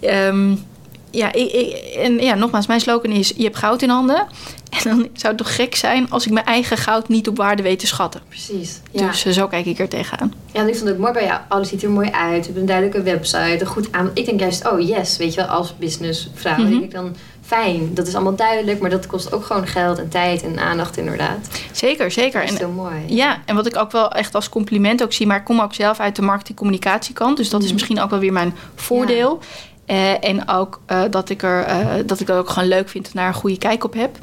[0.00, 0.64] um,
[1.10, 4.26] ja, ik, ik, en ja, nogmaals, mijn slogan is je hebt goud in handen.
[4.72, 7.62] En dan zou het toch gek zijn als ik mijn eigen goud niet op waarde
[7.62, 8.20] weet te schatten.
[8.28, 8.80] Precies.
[8.90, 9.06] Ja.
[9.06, 10.32] Dus zo kijk ik er tegenaan.
[10.52, 11.40] Ja, en ik vond het mooi bij jou.
[11.48, 12.44] Alles ziet er mooi uit.
[12.44, 14.10] Je hebt een duidelijke website, een goed aan.
[14.14, 16.70] Ik denk juist, oh yes, weet je wel, als businessvrouw mm -hmm.
[16.70, 17.94] denk ik dan fijn.
[17.94, 21.48] Dat is allemaal duidelijk, maar dat kost ook gewoon geld en tijd en aandacht inderdaad.
[21.72, 22.40] Zeker, zeker.
[22.40, 22.94] Dat is heel mooi.
[23.06, 25.74] Ja, en wat ik ook wel echt als compliment ook zie, maar ik kom ook
[25.74, 27.66] zelf uit de marketing-communicatiekant, dus dat mm.
[27.66, 29.38] is misschien ook wel weer mijn voordeel.
[29.40, 29.70] Ja.
[29.86, 33.06] Uh, en ook uh, dat, ik er, uh, dat ik dat ook gewoon leuk vind
[33.06, 34.18] en daar een goede kijk op heb.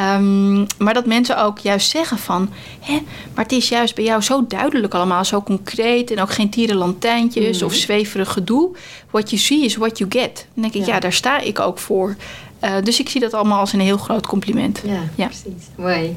[0.00, 2.50] Um, maar dat mensen ook juist zeggen van...
[2.80, 3.02] Hè,
[3.34, 6.10] maar het is juist bij jou zo duidelijk allemaal, zo concreet...
[6.10, 7.66] en ook geen tierenlantijntjes mm.
[7.66, 8.70] of zweverig gedoe.
[9.10, 10.46] What you see is what you get.
[10.54, 12.16] Dan denk ik, ja, ja daar sta ik ook voor.
[12.64, 14.80] Uh, dus ik zie dat allemaal als een heel groot compliment.
[14.84, 15.26] Ja, ja.
[15.26, 15.68] precies.
[15.74, 16.16] Mooi.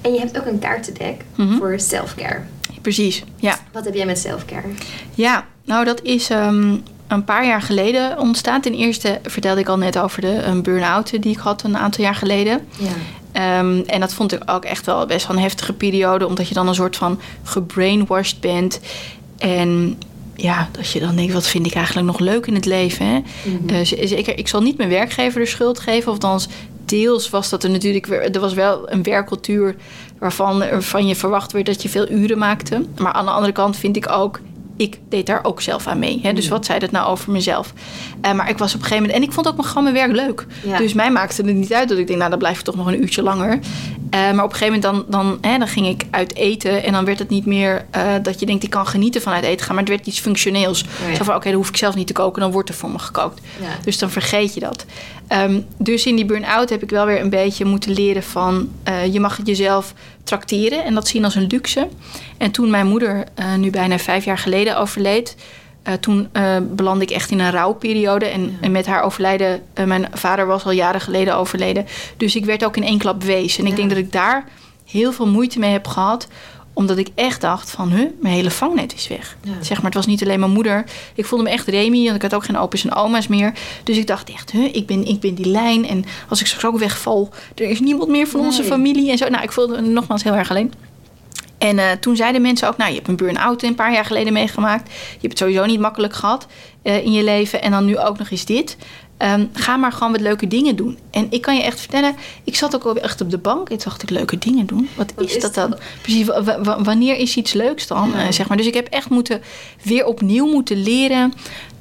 [0.00, 1.58] En je hebt ook een kaartendek mm -hmm.
[1.58, 2.42] voor selfcare.
[2.82, 3.58] Precies, ja.
[3.72, 4.68] Wat heb jij met selfcare?
[5.14, 6.30] Ja, nou dat is...
[6.30, 8.60] Um, een paar jaar geleden ontstaan.
[8.60, 12.04] Ten eerste vertelde ik al net over de een burn-out die ik had een aantal
[12.04, 12.66] jaar geleden.
[12.78, 13.58] Ja.
[13.58, 16.54] Um, en dat vond ik ook echt wel best wel een heftige periode, omdat je
[16.54, 18.80] dan een soort van gebrainwashed bent.
[19.38, 19.98] En
[20.34, 23.06] ja, dat je dan denkt, wat vind ik eigenlijk nog leuk in het leven?
[23.06, 23.20] Hè?
[23.44, 23.70] Mm-hmm.
[23.70, 26.48] uh, zeker, ik zal niet mijn werkgever de schuld geven, of althans
[26.84, 29.76] deels was dat er natuurlijk er was wel een werkcultuur
[30.18, 32.84] waarvan, waarvan je verwacht werd dat je veel uren maakte.
[32.98, 34.40] Maar aan de andere kant vind ik ook
[34.76, 36.20] ik deed daar ook zelf aan mee.
[36.22, 36.32] Hè?
[36.32, 37.72] Dus wat zei dat nou over mezelf?
[38.24, 39.22] Uh, maar ik was op een gegeven moment...
[39.22, 40.46] En ik vond ook mijn, gewoon mijn werk leuk.
[40.64, 40.78] Ja.
[40.78, 42.18] Dus mij maakte het niet uit dat ik denk...
[42.18, 43.58] nou, dan blijf ik toch nog een uurtje langer.
[43.58, 43.60] Uh,
[44.10, 46.82] maar op een gegeven moment dan, dan, hè, dan ging ik uit eten...
[46.82, 48.64] en dan werd het niet meer uh, dat je denkt...
[48.64, 49.74] ik kan genieten van uit eten gaan...
[49.74, 50.82] maar het werd iets functioneels.
[50.82, 51.16] Oh ja.
[51.16, 52.42] Zo van, oké, okay, dan hoef ik zelf niet te koken...
[52.42, 53.40] dan wordt er voor me gekookt.
[53.60, 53.66] Ja.
[53.84, 54.84] Dus dan vergeet je dat.
[55.28, 58.68] Um, dus in die burn-out heb ik wel weer een beetje moeten leren van...
[59.10, 61.88] je mag het jezelf trakteren en dat zien als een luxe.
[62.38, 65.36] En toen mijn moeder uh, nu bijna vijf jaar geleden overleed,
[65.88, 68.26] uh, toen uh, belandde ik echt in een rouwperiode.
[68.26, 68.50] En, ja.
[68.60, 71.86] en met haar overlijden, mijn vader was al jaren geleden overleden.
[72.16, 73.58] Dus ik werd ook in één klap wees.
[73.58, 74.44] En ik denk dat ik daar
[74.86, 76.28] heel veel moeite mee heb gehad
[76.72, 79.36] omdat ik echt dacht van, huh, mijn hele vangnet is weg.
[79.42, 79.52] Ja.
[79.60, 80.84] Zeg maar, het was niet alleen mijn moeder.
[81.14, 83.52] Ik voelde me echt Remy, want ik had ook geen opa's en oma's meer.
[83.84, 85.88] Dus ik dacht echt, huh, ik ben, ik ben die lijn.
[85.88, 88.48] En als ik straks ook wegval, er is niemand meer van nee.
[88.48, 89.28] onze familie en zo.
[89.28, 90.72] Nou, ik voelde me nogmaals heel erg alleen.
[91.58, 94.32] En uh, toen zeiden mensen ook, nou, je hebt een burn-out een paar jaar geleden
[94.32, 94.88] meegemaakt.
[94.88, 96.46] Je hebt het sowieso niet makkelijk gehad
[96.82, 97.62] uh, in je leven.
[97.62, 98.76] En dan nu ook nog eens dit.
[99.22, 100.98] Um, ga maar gewoon wat leuke dingen doen.
[101.10, 104.02] En ik kan je echt vertellen, ik zat ook echt op de bank en dacht
[104.02, 104.88] ik, leuke dingen doen?
[104.94, 105.76] Wat, wat is, is, dat dan?
[106.02, 106.26] Precies,
[106.82, 108.10] wanneer is iets leuks dan?
[108.14, 108.24] Ja.
[108.24, 108.56] Uh, zeg maar.
[108.56, 109.42] Dus ik heb echt moeten,
[109.82, 111.32] weer opnieuw moeten leren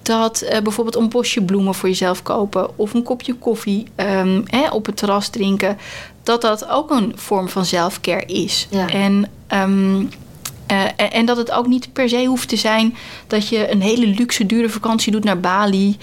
[0.01, 4.69] dat uh, bijvoorbeeld een bosje bloemen voor jezelf kopen of een kopje koffie um, hè,
[4.69, 5.77] op het terras drinken,
[6.23, 8.67] dat dat ook een vorm van zelfcare is.
[8.69, 8.89] Ja.
[8.89, 10.09] En um,
[10.71, 12.95] Uh, en dat het ook niet per se hoeft te zijn
[13.27, 15.97] dat je een hele luxe, dure vakantie doet naar Bali.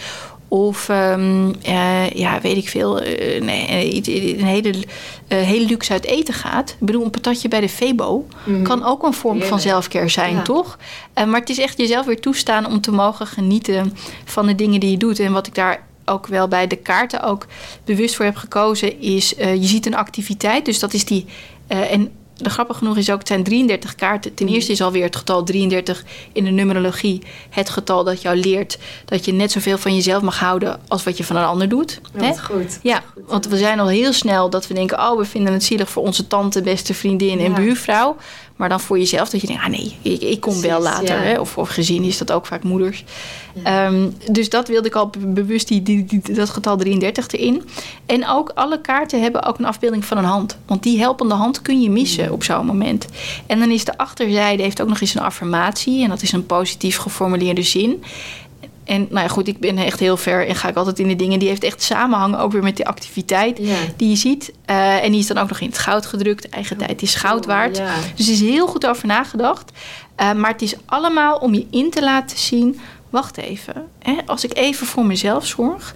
[0.48, 4.02] Of um, uh, ja, weet ik veel, uh, nee,
[4.38, 4.82] een hele, uh,
[5.28, 6.70] heel luxe uit eten gaat.
[6.70, 8.62] Ik bedoel, een patatje bij de Febo mm.
[8.62, 9.52] kan ook een vorm Heerlijk.
[9.52, 10.42] van zelfcare zijn, ja.
[10.42, 10.78] toch?
[11.14, 14.90] maar het is echt jezelf weer toestaan om te mogen genieten van de dingen die
[14.90, 15.18] je doet.
[15.18, 17.46] En wat ik daar ook wel bij de kaarten ook
[17.84, 20.64] bewust voor heb gekozen, is je ziet een activiteit.
[20.64, 21.26] Dus dat is die.
[21.66, 22.10] en
[22.42, 24.34] de grappig genoeg is ook, het zijn 33 kaarten.
[24.34, 28.78] Ten eerste is alweer het getal 33 in de numerologie het getal dat jou leert
[29.04, 32.00] dat je net zoveel van jezelf mag houden als wat je van een ander doet.
[32.18, 32.78] Ja, is goed.
[32.82, 35.64] Ja, goed, want we zijn al heel snel dat we denken, oh, we vinden het
[35.64, 37.56] zielig voor onze tante, beste vriendin en Ja.
[37.56, 38.16] buurvrouw.
[38.58, 41.08] Maar dan voor jezelf dat je denkt, ah nee, ik, ik kom wel later.
[41.08, 41.20] ja.
[41.22, 41.38] Hè?
[41.40, 43.04] Of, of gezien is dat ook vaak moeders.
[43.62, 47.62] Ehm, dus dat wilde ik al be- bewust, die, die, die- dat getal 33 erin.
[48.06, 50.58] En ook alle kaarten hebben ook een afbeelding van een hand.
[50.66, 53.06] Want die helpende hand kun je missen op zo'n moment.
[53.46, 56.02] En dan is de achterzijde heeft ook nog eens een affirmatie.
[56.02, 58.02] En dat is een positief geformuleerde zin.
[58.88, 61.16] En nou ja, goed, ik ben echt heel ver en ga ik altijd in de
[61.16, 61.38] dingen.
[61.38, 63.76] Die heeft echt samenhang ook weer met die activiteit Ja.
[63.96, 64.52] die je ziet.
[64.64, 66.48] Eh, en die is dan ook nog in het goud gedrukt.
[66.48, 67.76] Eigen tijd is goud waard.
[67.76, 67.94] Ja.
[68.14, 69.70] Dus er is heel goed over nagedacht.
[70.16, 72.80] Eh, maar het is allemaal om je in te laten zien...
[73.10, 75.94] wacht even, hè, als ik even voor mezelf zorg...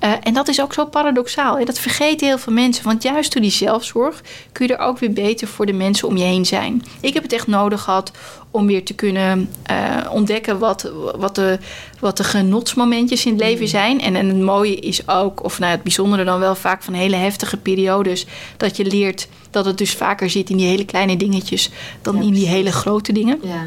[0.00, 1.58] eh, en dat is ook zo paradoxaal.
[1.58, 1.64] Hè?
[1.64, 2.84] Dat vergeten heel veel mensen.
[2.84, 6.16] Want juist door die zelfzorg kun je er ook weer beter voor de mensen om
[6.16, 6.84] je heen zijn.
[7.00, 8.12] Ik heb het echt nodig gehad
[8.50, 9.76] om weer te kunnen eh,
[10.10, 11.58] ontdekken wat, wat, de,
[11.98, 14.00] wat de genotsmomentjes in het leven zijn.
[14.00, 17.16] En, en het mooie is ook, of nou, het bijzondere dan wel vaak van hele
[17.16, 21.70] heftige periodes, dat je leert dat het dus vaker zit in die hele kleine dingetjes
[22.02, 23.40] dan Ja, in die hele grote dingen.
[23.42, 23.66] Ja.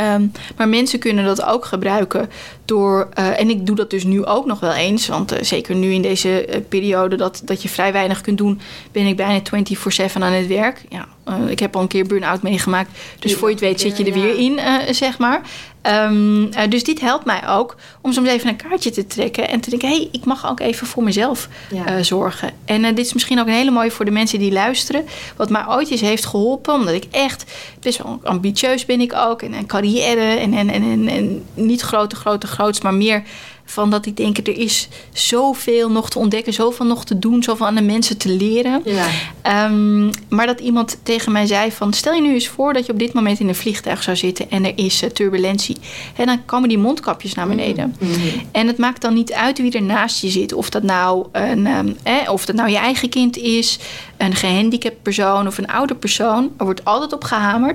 [0.00, 2.30] Ehm, maar mensen kunnen dat ook gebruiken
[2.64, 3.08] door.
[3.14, 5.08] eh, en ik doe dat dus nu ook nog wel eens.
[5.08, 8.60] Want eh, zeker nu in deze eh, periode dat, dat je vrij weinig kunt doen,
[8.92, 10.82] ben ik bijna 24-7 aan het werk.
[10.88, 11.08] Ja,
[11.48, 12.90] ik heb al een keer burn-out meegemaakt.
[13.18, 14.22] Dus Ja, voor je het weet zit je er ja.
[14.22, 14.60] weer in,
[14.94, 15.40] zeg maar.
[15.82, 19.60] Ehm, eh, dus dit helpt mij ook om soms even een kaartje te trekken en
[19.60, 22.02] te denken: hé, hey, ik mag ook even voor mezelf Ja.
[22.02, 22.50] zorgen.
[22.64, 25.04] En dit is misschien ook een hele mooie voor de mensen die luisteren.
[25.36, 27.44] Wat mij ooit eens heeft geholpen, omdat ik echt
[27.80, 29.42] best wel ambitieus ben ik ook.
[29.42, 33.22] En een carrière en, en, en, en, en niet grote, grote, groots, maar meer
[33.70, 37.66] van dat ik denk, er is zoveel nog te ontdekken, zoveel nog te doen, zoveel
[37.66, 38.82] aan de mensen te leren.
[38.84, 39.06] Ja.
[39.42, 41.92] Ehm, maar dat iemand tegen mij zei van...
[41.92, 44.50] stel je nu eens voor dat je op dit moment in een vliegtuig zou zitten...
[44.50, 45.76] en er is eh, turbulentie.
[46.16, 47.96] En dan komen die mondkapjes naar beneden.
[47.98, 48.12] Mhm.
[48.52, 50.52] En het maakt dan niet uit wie er naast je zit.
[50.52, 53.78] Of dat nou, een, ehm, eh, of dat nou je eigen kind is...
[54.16, 56.50] een gehandicapt persoon of een oude persoon.
[56.58, 57.69] Er wordt altijd op gehamerd.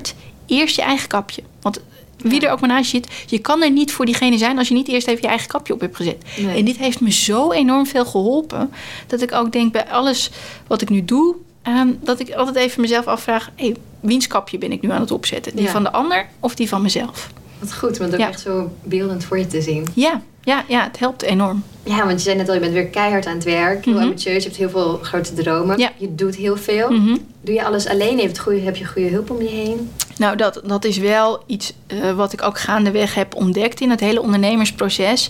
[0.46, 1.44] Eerst je eigen kapje.
[1.62, 1.80] Want
[2.18, 3.32] wie er ook maar naast je zit...
[3.32, 4.58] je kan er niet voor diegene zijn...
[4.58, 6.24] als je niet eerst even je eigen kapje op hebt gezet.
[6.38, 6.58] Nee.
[6.58, 8.72] En dit heeft me zo enorm veel geholpen...
[9.08, 10.30] dat ik ook denk bij alles
[10.68, 11.36] wat ik nu doe...
[11.62, 13.50] ehm, dat ik altijd even mezelf afvraag...
[13.56, 15.56] Hey, wiens kapje ben ik nu aan het opzetten?
[15.56, 15.72] Die Ja.
[15.72, 17.30] van de ander of die van mezelf?
[17.66, 18.28] Wat goed, want ook Ja.
[18.28, 19.88] echt zo beeldend voor je te zien.
[19.94, 21.64] Ja, ja, ja het helpt enorm.
[21.84, 23.86] Ja, want je zei net al, je bent weer keihard aan het werk.
[23.86, 24.04] Heel Mhm.
[24.04, 25.78] ambitieus, je hebt heel veel grote dromen.
[25.78, 25.92] Ja.
[25.98, 26.90] Je doet heel veel.
[26.92, 27.18] Mhm.
[27.42, 28.20] Doe je alles alleen?
[28.20, 29.90] Heb je, goede, heb je goede hulp om je heen?
[30.18, 34.00] Nou, dat, dat is wel iets eh, wat ik ook gaandeweg heb ontdekt in het
[34.00, 35.30] hele ondernemersproces.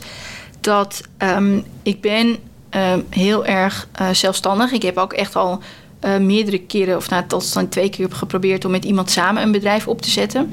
[0.62, 2.38] Dat ehm, ik ben
[2.70, 4.72] ehm, heel erg eh, zelfstandig.
[4.72, 5.60] Ik heb ook echt al
[6.06, 9.42] eh, meerdere keren, of nou, tot dan twee keer heb geprobeerd om met iemand samen
[9.44, 10.50] een bedrijf op te zetten.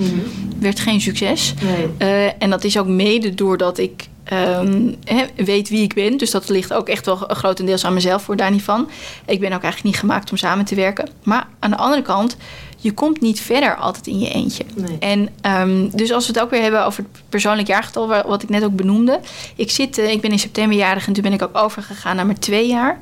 [0.58, 1.54] Werd geen succes.
[1.62, 1.88] Nee.
[1.98, 4.92] Eh, en dat is ook mede doordat ik ehm,
[5.36, 6.16] weet wie ik ben.
[6.16, 8.88] Dus dat ligt ook echt wel grotendeels aan mezelf, voor daar niet van.
[9.26, 11.08] Ik ben ook eigenlijk niet gemaakt om samen te werken.
[11.22, 12.36] Maar aan de andere kant,
[12.76, 14.64] je komt niet verder altijd in je eentje.
[14.74, 14.96] Nee.
[14.98, 18.42] En ehm, dus als we het ook weer hebben over het persoonlijk jaargetal, wa- wat
[18.42, 19.20] ik net ook benoemde.
[19.56, 22.26] Ik, zit, eh, ik ben in september jarig en toen ben ik ook overgegaan naar
[22.26, 22.98] mijn twee jaar.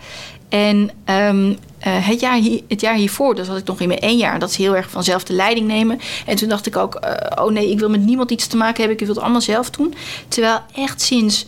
[0.51, 4.17] En ehm, eh, het, jaar het jaar hiervoor, dus had ik nog in mijn één
[4.17, 4.39] jaar.
[4.39, 5.99] Dat is heel erg vanzelf de leiding nemen.
[6.27, 8.77] En toen dacht ik ook, eh, oh nee, ik wil met niemand iets te maken
[8.77, 8.93] hebben.
[8.93, 9.95] Ik wil het allemaal zelf doen.
[10.29, 11.47] Terwijl echt sinds,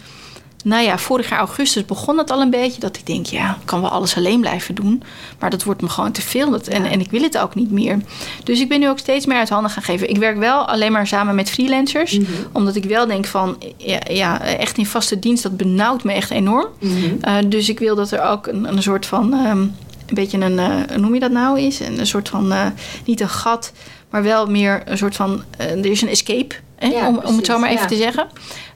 [0.64, 2.80] nou ja, vorig jaar augustus begon het al een beetje.
[2.80, 5.02] Dat ik denk, ja, ik kan wel alles alleen blijven doen.
[5.38, 6.50] Maar dat wordt me gewoon te veel.
[6.50, 7.98] Dat, en, en ik wil het ook niet meer.
[8.44, 10.08] Dus ik ben nu ook steeds meer uit handen gaan geven.
[10.08, 12.18] Ik werk wel alleen maar samen met freelancers.
[12.18, 12.30] Mhm.
[12.52, 16.30] Omdat ik wel denk van, ja, ja, echt in vaste dienst, dat benauwt me echt
[16.30, 16.66] enorm.
[16.78, 16.94] Mhm.
[17.24, 19.74] Uh, dus ik wil dat er ook een, een soort van, um,
[20.06, 21.80] een beetje een, uh, hoe noem je dat nou is?
[21.80, 22.66] Een, een soort van, uh,
[23.04, 23.72] niet een gat,
[24.12, 26.86] maar wel meer een soort van, uh, er is een escape, hè?
[26.86, 27.88] Ja, om, om het zo maar even ja.
[27.88, 28.26] te zeggen.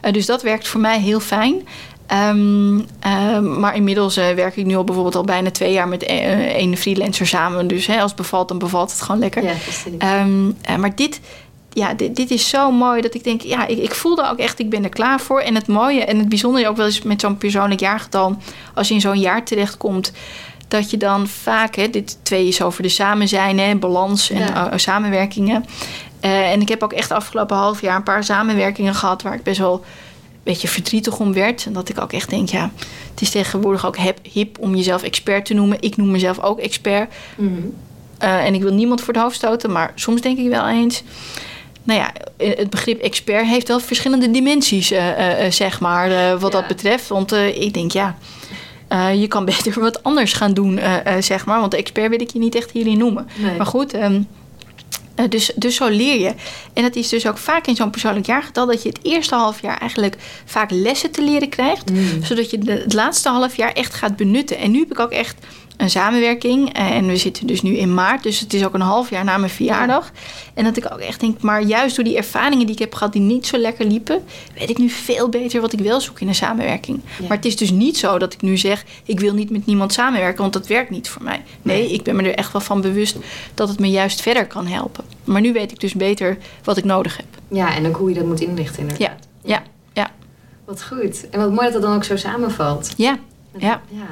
[0.03, 1.69] Uh, dus dat werkt voor mij heel fijn.
[2.13, 2.87] Um,
[3.59, 7.27] maar inmiddels uh, werk ik nu al bijvoorbeeld al bijna twee jaar met één freelancer
[7.27, 7.67] samen.
[7.67, 9.43] Dus hè, als het bevalt, dan bevalt het gewoon lekker.
[9.43, 11.21] Ja, um, maar dit,
[11.73, 14.59] ja, dit, dit, is zo mooi dat ik denk, ja, ik, ik voelde ook echt,
[14.59, 15.41] ik ben er klaar voor.
[15.41, 18.37] En het mooie en het bijzondere ook wel eens met zo'n persoonlijk jaargetal,
[18.75, 20.13] als je in zo'n jaar terechtkomt,
[20.69, 24.39] dat je dan vaak, hè, dit twee is over de samen zijn, hè, balans en
[24.39, 24.73] Ja.
[24.73, 25.65] uh, samenwerkingen.
[26.25, 29.43] Uh, en ik heb ook echt afgelopen half jaar een paar samenwerkingen gehad waar ik
[29.43, 31.67] best wel een beetje verdrietig om werd.
[31.67, 32.71] En dat ik ook echt denk, ja,
[33.11, 35.77] het is tegenwoordig ook hip, hip om jezelf expert te noemen.
[35.81, 37.13] Ik noem mezelf ook expert.
[37.37, 37.51] Mhm.
[38.23, 41.03] Uh, en ik wil niemand voor het hoofd stoten, maar soms denk ik wel eens.
[41.83, 42.13] Nou ja,
[42.55, 45.01] het begrip expert heeft wel verschillende dimensies, uh,
[45.51, 46.59] zeg maar, wat Ja.
[46.59, 47.09] dat betreft.
[47.09, 48.17] Want ik denk, ja,
[49.21, 50.81] je kan beter wat anders gaan doen,
[51.21, 51.59] zeg maar.
[51.61, 53.29] Want de expert wil ik je niet echt hierin noemen.
[53.37, 53.57] Nee.
[53.57, 54.27] Maar goed, um,
[55.15, 56.35] Eh, dus, dus zo leer je.
[56.73, 59.63] En dat is dus ook vaak in zo'n persoonlijk jaargetal dat je het eerste half
[59.63, 62.25] jaar eigenlijk vaak lessen te leren krijgt, Mm.
[62.25, 64.59] zodat je de, het laatste half jaar echt gaat benutten.
[64.59, 65.37] En nu heb ik ook echt
[65.77, 68.81] een samenwerking eh, en we zitten dus nu in maart, dus het is ook een
[68.81, 70.11] half jaar na mijn verjaardag.
[70.55, 73.13] En dat ik ook echt denk, maar juist door die ervaringen die ik heb gehad
[73.13, 74.25] die niet zo lekker liepen,
[74.59, 77.01] weet ik nu veel beter wat ik wel zoek in een samenwerking.
[77.19, 77.27] Ja.
[77.29, 79.93] Maar het is dus niet zo dat ik nu zeg, ik wil niet met niemand
[79.93, 81.43] samenwerken, want dat werkt niet voor mij.
[81.63, 81.93] Nee, Nee.
[81.93, 83.17] ik ben me er echt wel van bewust
[83.55, 85.05] dat het me juist verder kan helpen.
[85.25, 87.27] Maar nu weet ik dus beter wat ik nodig heb.
[87.49, 89.09] Ja, en ook hoe je dat moet inrichten inderdaad.
[89.43, 89.63] Ja, ja,
[89.93, 90.11] ja,
[90.65, 91.31] Wat goed.
[91.31, 92.93] En wat mooi dat het dan ook zo samenvalt.
[92.97, 93.19] ja,
[93.59, 94.07] ja, ja.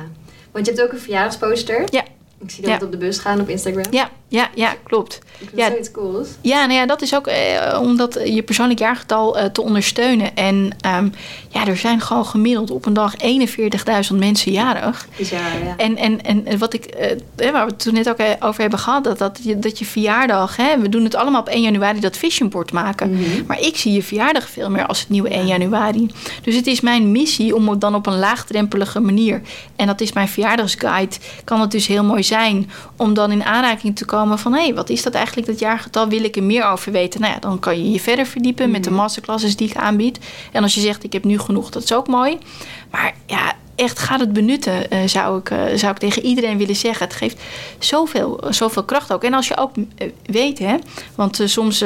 [0.55, 1.83] Want je hebt ook een verjaardagsposter.
[1.91, 2.03] Ja.
[2.41, 2.87] Ik zie dat Ja.
[2.87, 3.85] op de bus gaan op Instagram.
[3.93, 5.19] ja, ja, ja klopt.
[5.55, 5.65] Ja.
[5.65, 6.29] het zoiets cools.
[6.41, 9.63] Ja, nou ja, dat is ook eh, om dat, eh, je persoonlijk jaargetal eh, te
[9.63, 10.37] ondersteunen.
[10.37, 11.09] En ehm,
[11.49, 13.15] ja, er zijn gewoon gemiddeld op een dag
[14.11, 15.07] 41.000 mensen jarig.
[15.17, 15.75] Bizar, ja.
[15.77, 18.79] En, en, en wat ik, eh, waar we het toen net ook eh, over hebben
[18.79, 22.01] gehad, dat, dat, je, dat je verjaardag, hè, we doen het allemaal op 1 januari
[22.01, 23.11] dat visionboard maken.
[23.11, 23.47] Mhm.
[23.47, 26.11] Maar ik zie je verjaardag veel meer als het nieuwe 1 januari.
[26.43, 29.41] Dus het is mijn missie om het dan op een laagdrempelige manier,
[29.77, 33.97] en dat is mijn verjaardagsguide, kan het dus heel mooi zijn om dan in aanraking
[33.97, 36.09] te komen van hé, hey, wat is dat eigenlijk, dat jaargetal?
[36.09, 37.21] Wil ik er meer over weten?
[37.21, 40.19] Nou ja, dan kan je je verder verdiepen met de masterclasses die ik aanbied.
[40.53, 42.39] En als je zegt ik heb nu genoeg, dat is ook mooi.
[42.91, 46.77] Maar ja, echt gaat het benutten, eh, zou, ik, eh, zou ik tegen iedereen willen
[46.77, 47.07] zeggen.
[47.07, 47.43] Het geeft
[47.79, 49.25] zoveel, zoveel kracht ook.
[49.25, 50.75] En als je ook eh, weet, hè,
[51.15, 51.79] want soms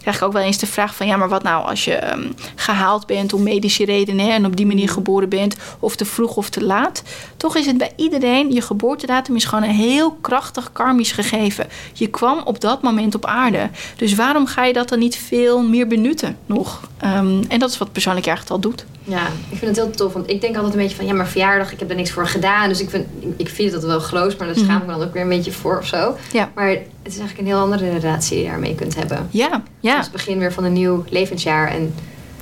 [0.00, 1.06] krijg ik ook wel eens de vraag van...
[1.06, 4.26] ja, maar wat nou als je ehm, gehaald bent om medische redenen...
[4.26, 7.02] Hè, en op die manier geboren bent, of te vroeg of te laat.
[7.36, 11.68] Toch is het bij iedereen, je geboortedatum is gewoon een heel krachtig karmisch gegeven.
[11.92, 13.70] Je kwam op dat moment op aarde.
[13.96, 16.80] Dus waarom ga je dat dan niet veel meer benutten nog?
[16.98, 18.84] Ehm, en dat is wat persoonlijk jaargetal doet.
[19.04, 20.12] Ja, ik vind het heel tof.
[20.12, 21.06] Want ik denk altijd een beetje van...
[21.06, 22.68] Ja, maar verjaardag, ik heb er niks voor gedaan.
[22.68, 24.36] Dus ik vind, ik vind dat wel gloos.
[24.36, 26.16] Maar daar schaam ik me dan ook weer een beetje voor of zo.
[26.32, 26.50] Ja.
[26.54, 29.28] Maar het is eigenlijk een heel andere relatie die je daarmee kunt hebben.
[29.30, 29.94] Ja, ja.
[29.96, 31.68] Dus het begin weer van een nieuw levensjaar.
[31.68, 31.94] En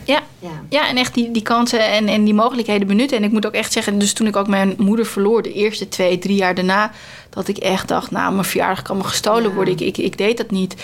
[0.04, 0.20] Ja.
[0.38, 3.16] ja, Ja, en echt die, die kansen en, en die mogelijkheden benutten.
[3.18, 5.88] En ik moet ook echt zeggen, dus toen ik ook mijn moeder verloor, de eerste
[5.88, 6.90] twee, drie jaar daarna,
[7.30, 9.54] dat ik echt dacht, nou, mijn verjaardag kan me gestolen Ja.
[9.54, 9.74] worden.
[9.74, 10.74] Ik, ik, ik deed dat niet.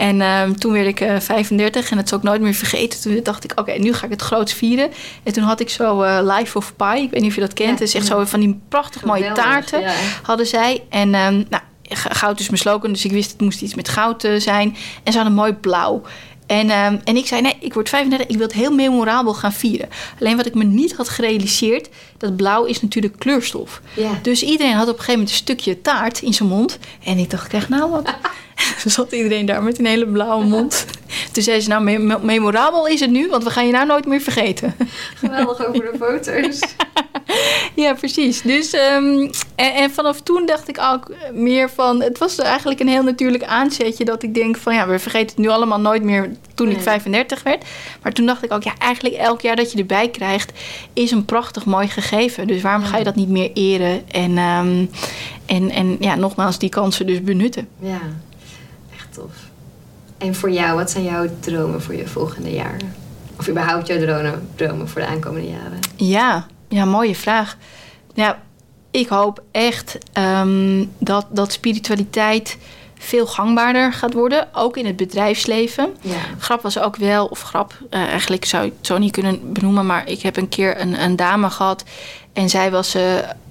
[0.00, 3.00] En ehm, toen werd ik eh, 35 en dat zal ik nooit meer vergeten.
[3.00, 4.90] Toen dacht ik, oké, nu ga ik het groots vieren.
[5.22, 7.52] En toen had ik zo eh, Life of Pie, ik weet niet of je dat
[7.52, 7.68] kent.
[7.68, 8.14] Ja, Het is echt ja.
[8.14, 9.92] zo van die prachtig mooie taarten ja.
[10.22, 10.82] hadden zij.
[10.88, 14.24] En ehm, nou, goud is mijn slogan, dus ik wist het moest iets met goud
[14.24, 14.76] eh, zijn.
[15.02, 16.02] En ze hadden mooi blauw.
[16.46, 19.52] En, ehm, en ik zei, nee, ik word 35, ik wil het heel memorabel gaan
[19.52, 19.88] vieren.
[20.20, 23.80] Alleen wat ik me niet had gerealiseerd, dat blauw is natuurlijk kleurstof.
[24.22, 26.78] Dus iedereen had op een gegeven moment een stukje taart in zijn mond.
[27.04, 28.14] En ik dacht, krijg nou wat.
[28.84, 30.86] Zat iedereen daar met een hele blauwe mond.
[31.32, 33.86] Toen zei ze, nou, me- me- memorabel is het nu, want we gaan je nou
[33.86, 34.74] nooit meer vergeten.
[35.14, 36.60] Geweldig over de foto's.
[37.74, 38.42] Ja, precies.
[38.42, 42.02] Dus, ehm, en, en vanaf toen dacht ik ook meer van...
[42.02, 44.74] Het was eigenlijk een heel natuurlijk aanzetje dat ik denk van...
[44.74, 46.82] Ja, we vergeten het nu allemaal nooit meer toen ik Nee.
[46.82, 47.64] 35 werd.
[48.02, 50.52] Maar toen dacht ik ook, ja, eigenlijk elk jaar dat je erbij krijgt...
[50.92, 52.46] is een prachtig mooi gegeven.
[52.46, 54.10] Dus waarom ga je dat niet meer eren?
[54.10, 54.84] En, ehm,
[55.46, 57.68] en, en ja, nogmaals, die kansen dus benutten.
[57.80, 58.00] Ja,
[59.10, 59.32] tof.
[60.18, 62.76] En voor jou, wat zijn jouw dromen voor je volgende jaar?
[63.38, 65.78] Of überhaupt jouw dromen, dromen voor de aankomende jaren?
[65.96, 67.56] Ja, ja, mooie vraag.
[68.14, 68.42] Ja,
[68.90, 72.58] ik hoop echt ehm, dat, dat spiritualiteit
[72.98, 75.96] veel gangbaarder gaat worden, ook in het bedrijfsleven.
[76.00, 76.18] Ja.
[76.38, 79.86] Grap was ook wel, of grap, eh, eigenlijk zou je het zo niet kunnen benoemen,
[79.86, 81.84] maar ik heb een keer een, een dame gehad
[82.32, 83.02] en zij was eh,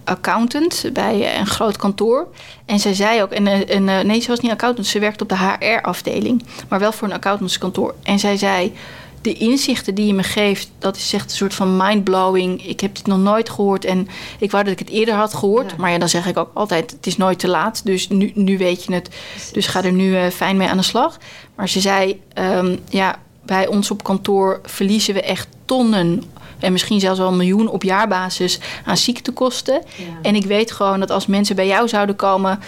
[0.09, 2.27] accountant bij een groot kantoor.
[2.65, 5.23] En zij zei ook, en, eh, en, eh, nee, ze was niet accountant, ze werkte
[5.23, 7.95] op de HR-afdeling, maar wel voor een accountantskantoor.
[8.03, 8.73] En zij zei,
[9.21, 12.65] de inzichten die je me geeft, dat is echt een soort van mindblowing.
[12.65, 14.07] Ik heb dit nog nooit gehoord en
[14.39, 15.71] ik wou dat ik het eerder had gehoord.
[15.71, 15.77] Ja.
[15.77, 17.85] Maar ja, dan zeg ik ook altijd, het is nooit te laat.
[17.85, 19.09] Dus nu, nu weet je het.
[19.51, 21.17] Dus ga er nu eh, fijn mee aan de slag.
[21.55, 26.23] Maar ze zei, ehm, ja, bij ons op kantoor verliezen we echt tonnen...
[26.59, 29.81] en misschien zelfs wel een miljoen op jaarbasis aan ziektekosten.
[29.95, 30.03] Ja.
[30.21, 32.59] En ik weet gewoon dat als mensen bij jou zouden komen...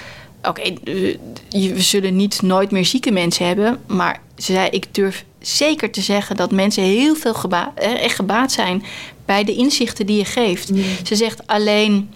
[0.43, 0.73] oké, eh,
[1.49, 3.79] we zullen niet nooit meer zieke mensen hebben...
[3.87, 8.15] maar ze zei, ik durf zeker te zeggen dat mensen heel veel geba eh, echt
[8.15, 8.83] gebaat zijn...
[9.25, 10.69] bij de inzichten die je geeft.
[10.73, 10.83] Ja.
[11.03, 12.09] Ze zegt alleen,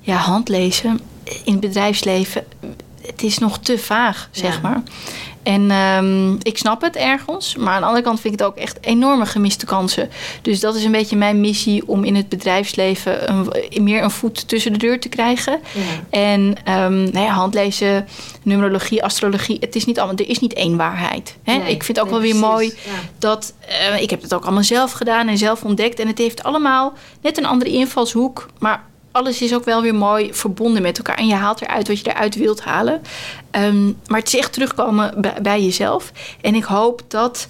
[0.00, 1.00] ja, handlezen
[1.44, 2.44] in het bedrijfsleven...
[3.06, 4.60] het is nog te vaag, zeg Ja.
[4.60, 4.82] maar.
[5.42, 8.56] En ehm, ik snap het ergens, maar aan de andere kant vind ik het ook
[8.56, 10.10] echt enorme gemiste kansen.
[10.42, 14.48] Dus dat is een beetje mijn missie om in het bedrijfsleven een, meer een voet
[14.48, 15.60] tussen de deur te krijgen.
[15.74, 15.80] Ja.
[16.10, 18.08] En ehm, nou ja, handlezen,
[18.42, 21.36] numerologie, astrologie, het is niet allemaal, er is niet één waarheid.
[21.42, 21.56] Hè?
[21.56, 22.66] Nee, ik vind het ook nee, wel weer mooi.
[22.66, 22.92] Ja.
[23.18, 25.98] dat eh, ik heb het ook allemaal zelf gedaan en zelf ontdekt.
[25.98, 30.34] En het heeft allemaal net een andere invalshoek, maar alles is ook wel weer mooi
[30.34, 31.16] verbonden met elkaar.
[31.16, 33.02] En je haalt eruit wat je eruit wilt halen.
[33.50, 36.12] Ehm, maar het is echt terugkomen bij, bij jezelf.
[36.40, 37.46] En ik hoop dat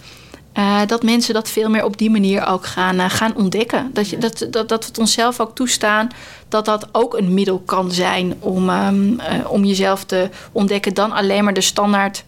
[0.58, 3.90] uh, dat mensen dat veel meer op die manier ook gaan, uh, gaan ontdekken.
[3.92, 6.08] Dat, je, dat, dat, dat we het onszelf ook toestaan
[6.48, 10.94] dat dat ook een middel kan zijn om, um, uh, om jezelf te ontdekken.
[10.94, 12.24] Dan alleen maar de standaard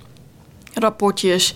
[0.74, 1.54] rapportjes.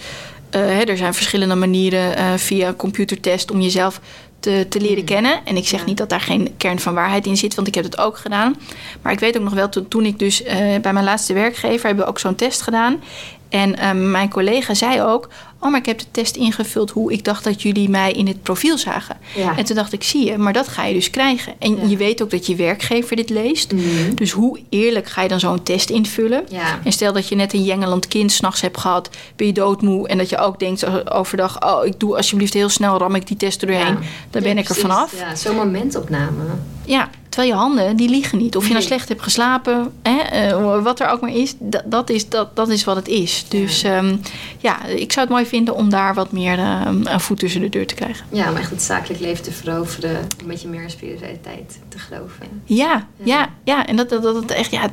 [0.51, 4.01] Hè, er zijn verschillende manieren via computertest om jezelf
[4.41, 5.41] te, te leren kennen.
[5.45, 7.84] En ik zeg niet dat daar geen kern van waarheid in zit, want ik heb
[7.84, 8.57] het ook gedaan.
[9.03, 10.43] Maar ik weet ook nog wel, toen, toen ik dus
[10.82, 13.01] bij mijn laatste werkgever hebben we ook zo'n test gedaan.
[13.49, 15.28] En uh, mijn collega zei ook:
[15.61, 18.43] Oh, maar ik heb de test ingevuld hoe ik dacht dat jullie mij in het
[18.43, 19.17] profiel zagen.
[19.37, 19.57] Ja.
[19.57, 21.55] En toen dacht ik: Zie je, maar dat ga je dus krijgen.
[21.59, 21.89] En ja.
[21.89, 23.73] je weet ook dat je werkgever dit leest.
[23.73, 24.15] Mm -hmm.
[24.15, 26.45] Dus hoe eerlijk ga je dan zo'n test invullen?
[26.49, 26.81] Ja.
[26.85, 30.09] En stel dat je net een jengelend kind s'nachts hebt gehad, ben je doodmoe.
[30.09, 33.37] En dat je ook denkt overdag: Oh, ik doe alsjeblieft heel snel, ram ik die
[33.37, 33.99] test er doorheen.
[34.31, 35.19] Dan ben ik er vanaf.
[35.19, 36.43] Ja, zo'n momentopname.
[36.85, 38.57] Ja, terwijl je handen, die liegen niet.
[38.57, 42.28] Of je nou slecht hebt geslapen, hè, uh, wat er ook maar is, dat, is,
[42.28, 43.45] dat, dat is wat het is.
[43.49, 43.99] Dus ja.
[43.99, 44.20] Um,
[44.59, 47.68] ja, ik zou het mooi vinden om daar wat meer uh, een voet tussen de
[47.68, 48.26] deur te krijgen.
[48.32, 52.62] Ja, om echt het zakelijk leven te veroveren, een beetje meer spiritualiteit te geloven.
[52.64, 53.49] Ja, ja, ja.
[53.64, 53.86] ja.
[53.86, 54.89] En dat, dat, dat echt, ja,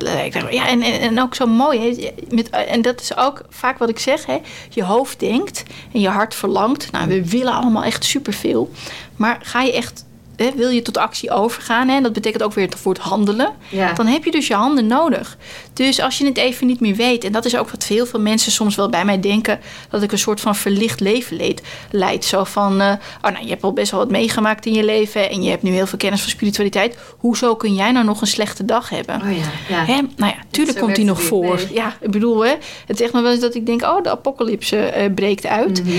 [0.50, 1.78] ja en, en, en ook zo mooi.
[1.80, 4.38] Hè, met, en dat is ook vaak wat ik zeg, hè,
[4.68, 6.92] je hoofd denkt en je hart verlangt.
[6.92, 8.70] Nou, we willen allemaal echt superveel.
[9.16, 10.04] Maar ga je echt
[10.36, 13.92] Hè, wil je tot actie overgaan, hè, dat betekent ook weer voor het handelen, ja.
[13.92, 15.36] dan heb je dus je handen nodig.
[15.72, 18.20] Dus als je het even niet meer weet, en dat is ook wat heel veel
[18.20, 19.60] mensen soms wel bij mij denken,
[19.90, 21.62] dat ik een soort van verlicht leven leid.
[21.90, 22.24] leid.
[22.24, 25.30] Zo van, uh, oh nou, je hebt al best wel wat meegemaakt in je leven
[25.30, 26.98] en je hebt nu heel veel kennis van spiritualiteit.
[27.18, 29.14] Hoezo kun jij nou nog een slechte dag hebben?
[29.22, 29.84] Oh ja, ja.
[29.84, 30.00] Hè?
[30.16, 31.60] Nou ja, tuurlijk komt die nog voor.
[31.72, 32.54] Ja, ik bedoel, hè,
[32.86, 35.84] het is echt nog wel eens dat ik denk, oh, de apocalypse uh, breekt uit.
[35.84, 35.94] Mhm.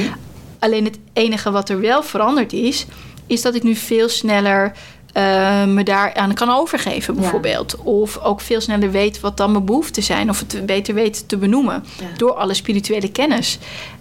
[0.60, 2.86] Alleen het enige wat er wel veranderd is,
[3.28, 4.72] is dat ik nu veel sneller
[5.14, 7.76] uh, me daaraan kan overgeven, bijvoorbeeld.
[7.78, 7.84] Ja.
[7.84, 11.38] Of ook veel sneller weet wat dan mijn behoeften zijn, of het beter weet te
[11.38, 11.84] benoemen.
[12.00, 12.06] Ja.
[12.18, 13.58] Door alle spirituele kennis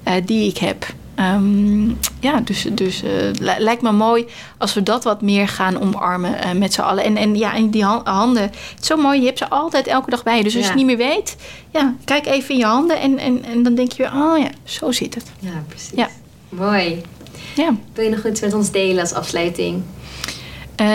[0.09, 0.87] uh, die ik heb.
[1.20, 3.11] Um, ja, dus, dus uh,
[3.59, 4.27] lijkt me mooi
[4.59, 7.05] als we dat wat meer gaan omarmen met z'n allen.
[7.05, 10.11] En, en ja, en die handen, het is zo mooi, je hebt ze altijd elke
[10.11, 10.43] dag bij je.
[10.43, 10.72] Dus als Ja.
[10.72, 11.37] je het niet meer weet,
[11.70, 14.51] ja, kijk even in je handen en, en, en dan denk je weer, oh ja,
[14.64, 15.24] zo zit het.
[15.39, 15.93] Ja, precies.
[15.95, 16.09] Ja.
[16.49, 17.03] Mooi.
[17.57, 17.75] Ja.
[17.93, 19.83] Wil je nog iets met ons delen als afsluiting?
[20.81, 20.87] Uh,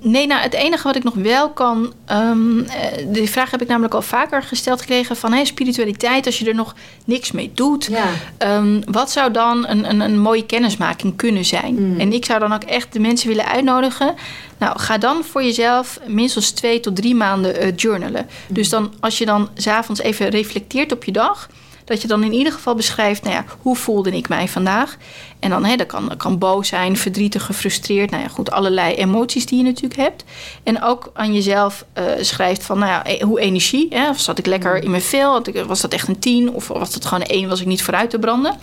[0.00, 1.92] nee, nou, het enige wat ik nog wel kan.
[2.12, 2.66] Um, uh,
[3.06, 6.54] die vraag heb ik namelijk al vaker gesteld gekregen: van hey, spiritualiteit, als je er
[6.54, 8.56] nog niks mee doet, Ja.
[8.56, 11.74] um, wat zou dan een, een, een mooie kennismaking kunnen zijn?
[11.74, 12.00] Mm.
[12.00, 14.14] En ik zou dan ook echt de mensen willen uitnodigen.
[14.58, 18.26] Nou, ga dan voor jezelf minstens twee tot drie maanden uh, journalen.
[18.48, 18.54] Mm.
[18.54, 21.48] Dus dan, als je dan s'avonds even reflecteert op je dag
[21.88, 24.96] dat je dan in ieder geval beschrijft, nou ja, hoe voelde ik mij vandaag?
[25.38, 28.10] En dan, hè, dat kan, dat kan boos zijn, verdrietig, gefrustreerd.
[28.10, 30.24] Nou ja, goed, allerlei emoties die je natuurlijk hebt.
[30.62, 33.86] En ook aan jezelf uh, schrijft van, nou ja, hoe energie.
[33.90, 34.14] Hè?
[34.14, 35.42] Zat ik lekker in mijn vel?
[35.66, 36.50] Was dat echt een tien?
[36.50, 38.56] Of was dat gewoon een één, was ik niet vooruit te branden?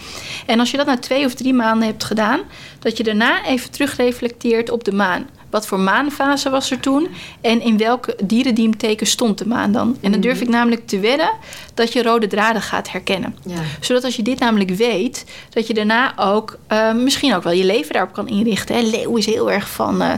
[0.46, 2.40] En als je dat na twee of drie maanden hebt gedaan,
[2.80, 5.28] dat je daarna even terugreflecteert op de maan.
[5.56, 7.08] Wat voor maanfase was er toen?
[7.42, 9.98] En in welke dierendiemteken stond de maan dan?
[10.02, 11.30] En dan durf ik namelijk te wedden
[11.74, 13.36] dat je rode draden gaat herkennen.
[13.46, 13.56] Ja.
[13.80, 17.66] Zodat als je dit namelijk weet, dat je daarna ook uh, misschien ook wel je
[17.66, 18.76] leven daarop kan inrichten.
[18.76, 18.82] Hè?
[18.82, 20.14] Leeuw is heel erg van uh,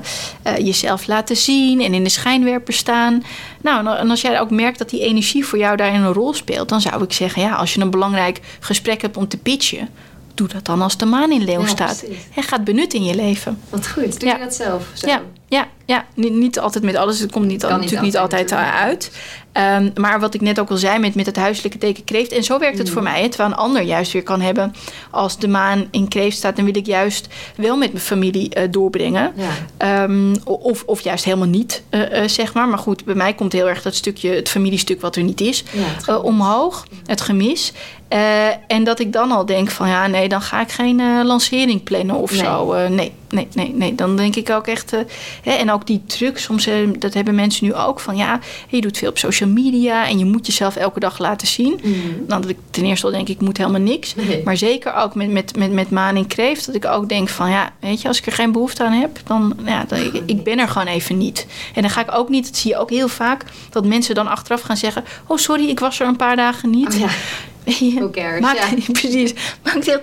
[0.48, 3.24] uh, jezelf laten zien en in de schijnwerper staan.
[3.62, 6.70] Nou, en als jij ook merkt dat die energie voor jou daarin een rol speelt,
[6.70, 9.90] dan zou ik zeggen, ja, als je een belangrijk gesprek hebt om te pitchen,
[10.38, 12.04] doe dat dan als de maan in leeuw Ja, staat.
[12.36, 13.60] En gaat benutten in je leven.
[13.70, 14.20] Wat goed.
[14.20, 14.36] Doe Ja.
[14.38, 14.88] je dat zelf?
[14.94, 15.08] Zo?
[15.08, 16.06] Ja, ja, ja.
[16.16, 17.20] Niet, niet altijd met alles.
[17.20, 19.12] Het komt niet, natuurlijk niet altijd uh, uit.
[19.60, 22.32] Um, maar wat ik net ook al zei met, met het huiselijke teken kreeft.
[22.32, 22.94] En zo werkt het Mm.
[22.94, 23.22] voor mij.
[23.22, 24.74] Hè, terwijl een ander juist weer kan hebben.
[25.12, 28.64] Als de maan in kreeft staat, dan wil ik juist wel met mijn familie uh,
[28.72, 29.34] doorbrengen.
[29.80, 30.04] Ja.
[30.04, 32.68] Um, of, of juist helemaal niet, uh, uh, zeg maar.
[32.68, 35.64] Maar goed, bij mij komt heel erg dat stukje, het familiestuk wat er niet is,
[35.72, 36.22] Ja, het gemis.
[36.22, 36.86] omhoog.
[37.06, 37.72] Het gemis.
[38.68, 42.16] En dat ik dan al denk van ja, nee, dan ga ik geen lancering plannen
[42.16, 42.40] of Nee.
[42.40, 42.88] zo.
[42.88, 43.96] Nee, nee, nee, nee.
[43.96, 44.94] Dan denk ik ook echt.
[44.94, 45.00] uh,
[45.44, 48.82] hè, en ook die druk, soms uh, dat hebben mensen nu ook van ja, je
[48.82, 51.80] doet veel op social media en je moet jezelf elke dag laten zien.
[51.84, 51.94] Mhm.
[52.28, 54.16] Dan dat ik ten eerste al denk ik, moet helemaal niks.
[54.44, 57.50] Maar zeker ook met, met, met, met maan in kreeft, dat ik ook denk van
[57.50, 60.44] ja, weet je, als ik er geen behoefte aan heb, dan ja, dan, ik, ik
[60.44, 61.48] ben er gewoon even niet.
[61.76, 64.28] En dan ga ik ook niet, dat zie je ook heel vaak, dat mensen dan
[64.28, 66.94] achteraf gaan zeggen: Oh, sorry, ik was er een paar dagen niet.
[66.94, 67.10] Oh, ja.
[67.96, 68.92] Who cares, maakt- ja.
[69.02, 69.34] Precies.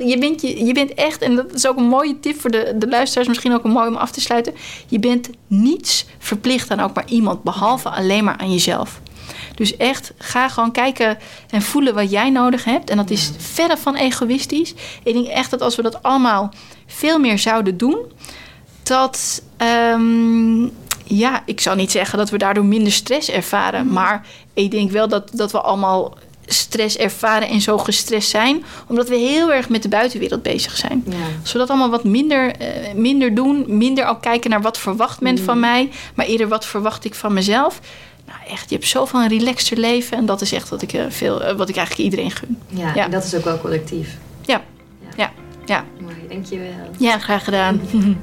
[0.06, 2.74] Je bent, je, je bent echt, en dat is ook een mooie tip voor de,
[2.78, 4.54] de luisteraars, misschien ook een mooi om af te sluiten.
[4.86, 9.00] Je bent niets verplicht aan ook maar iemand, behalve alleen maar aan jezelf.
[9.54, 11.18] Dus echt, ga gewoon kijken
[11.50, 12.90] en voelen wat jij nodig hebt.
[12.90, 14.74] En dat is verre van egoïstisch.
[15.02, 16.52] Ik denk echt dat als we dat allemaal
[16.86, 17.98] veel meer zouden doen,
[18.82, 20.62] dat, ehm,
[21.04, 23.92] ja, ik zou niet zeggen dat we daardoor minder stress ervaren.
[23.92, 26.14] Maar ik denk wel dat, dat we allemaal
[26.46, 28.64] stress ervaren en zo gestrest zijn.
[28.86, 31.04] Omdat we heel erg met de buitenwereld bezig zijn.
[31.08, 31.16] Ja.
[31.42, 33.64] Als we dat allemaal wat minder, eh, minder doen.
[33.66, 35.90] Minder ook kijken naar wat verwacht men van mij.
[36.14, 37.80] Maar eerder wat verwacht ik van mezelf.
[38.26, 40.16] Nou echt, je hebt zoveel een relaxter leven.
[40.16, 42.58] En dat is echt wat ik, eh, veel, eh, wat ik eigenlijk iedereen gun.
[42.68, 43.04] Ja, Ja.
[43.04, 44.16] en dat is ook wel collectief.
[44.42, 44.62] Ja,
[45.16, 45.32] ja,
[45.66, 45.84] ja.
[46.00, 46.68] Mooi, dankjewel.
[46.98, 47.80] Ja, graag gedaan.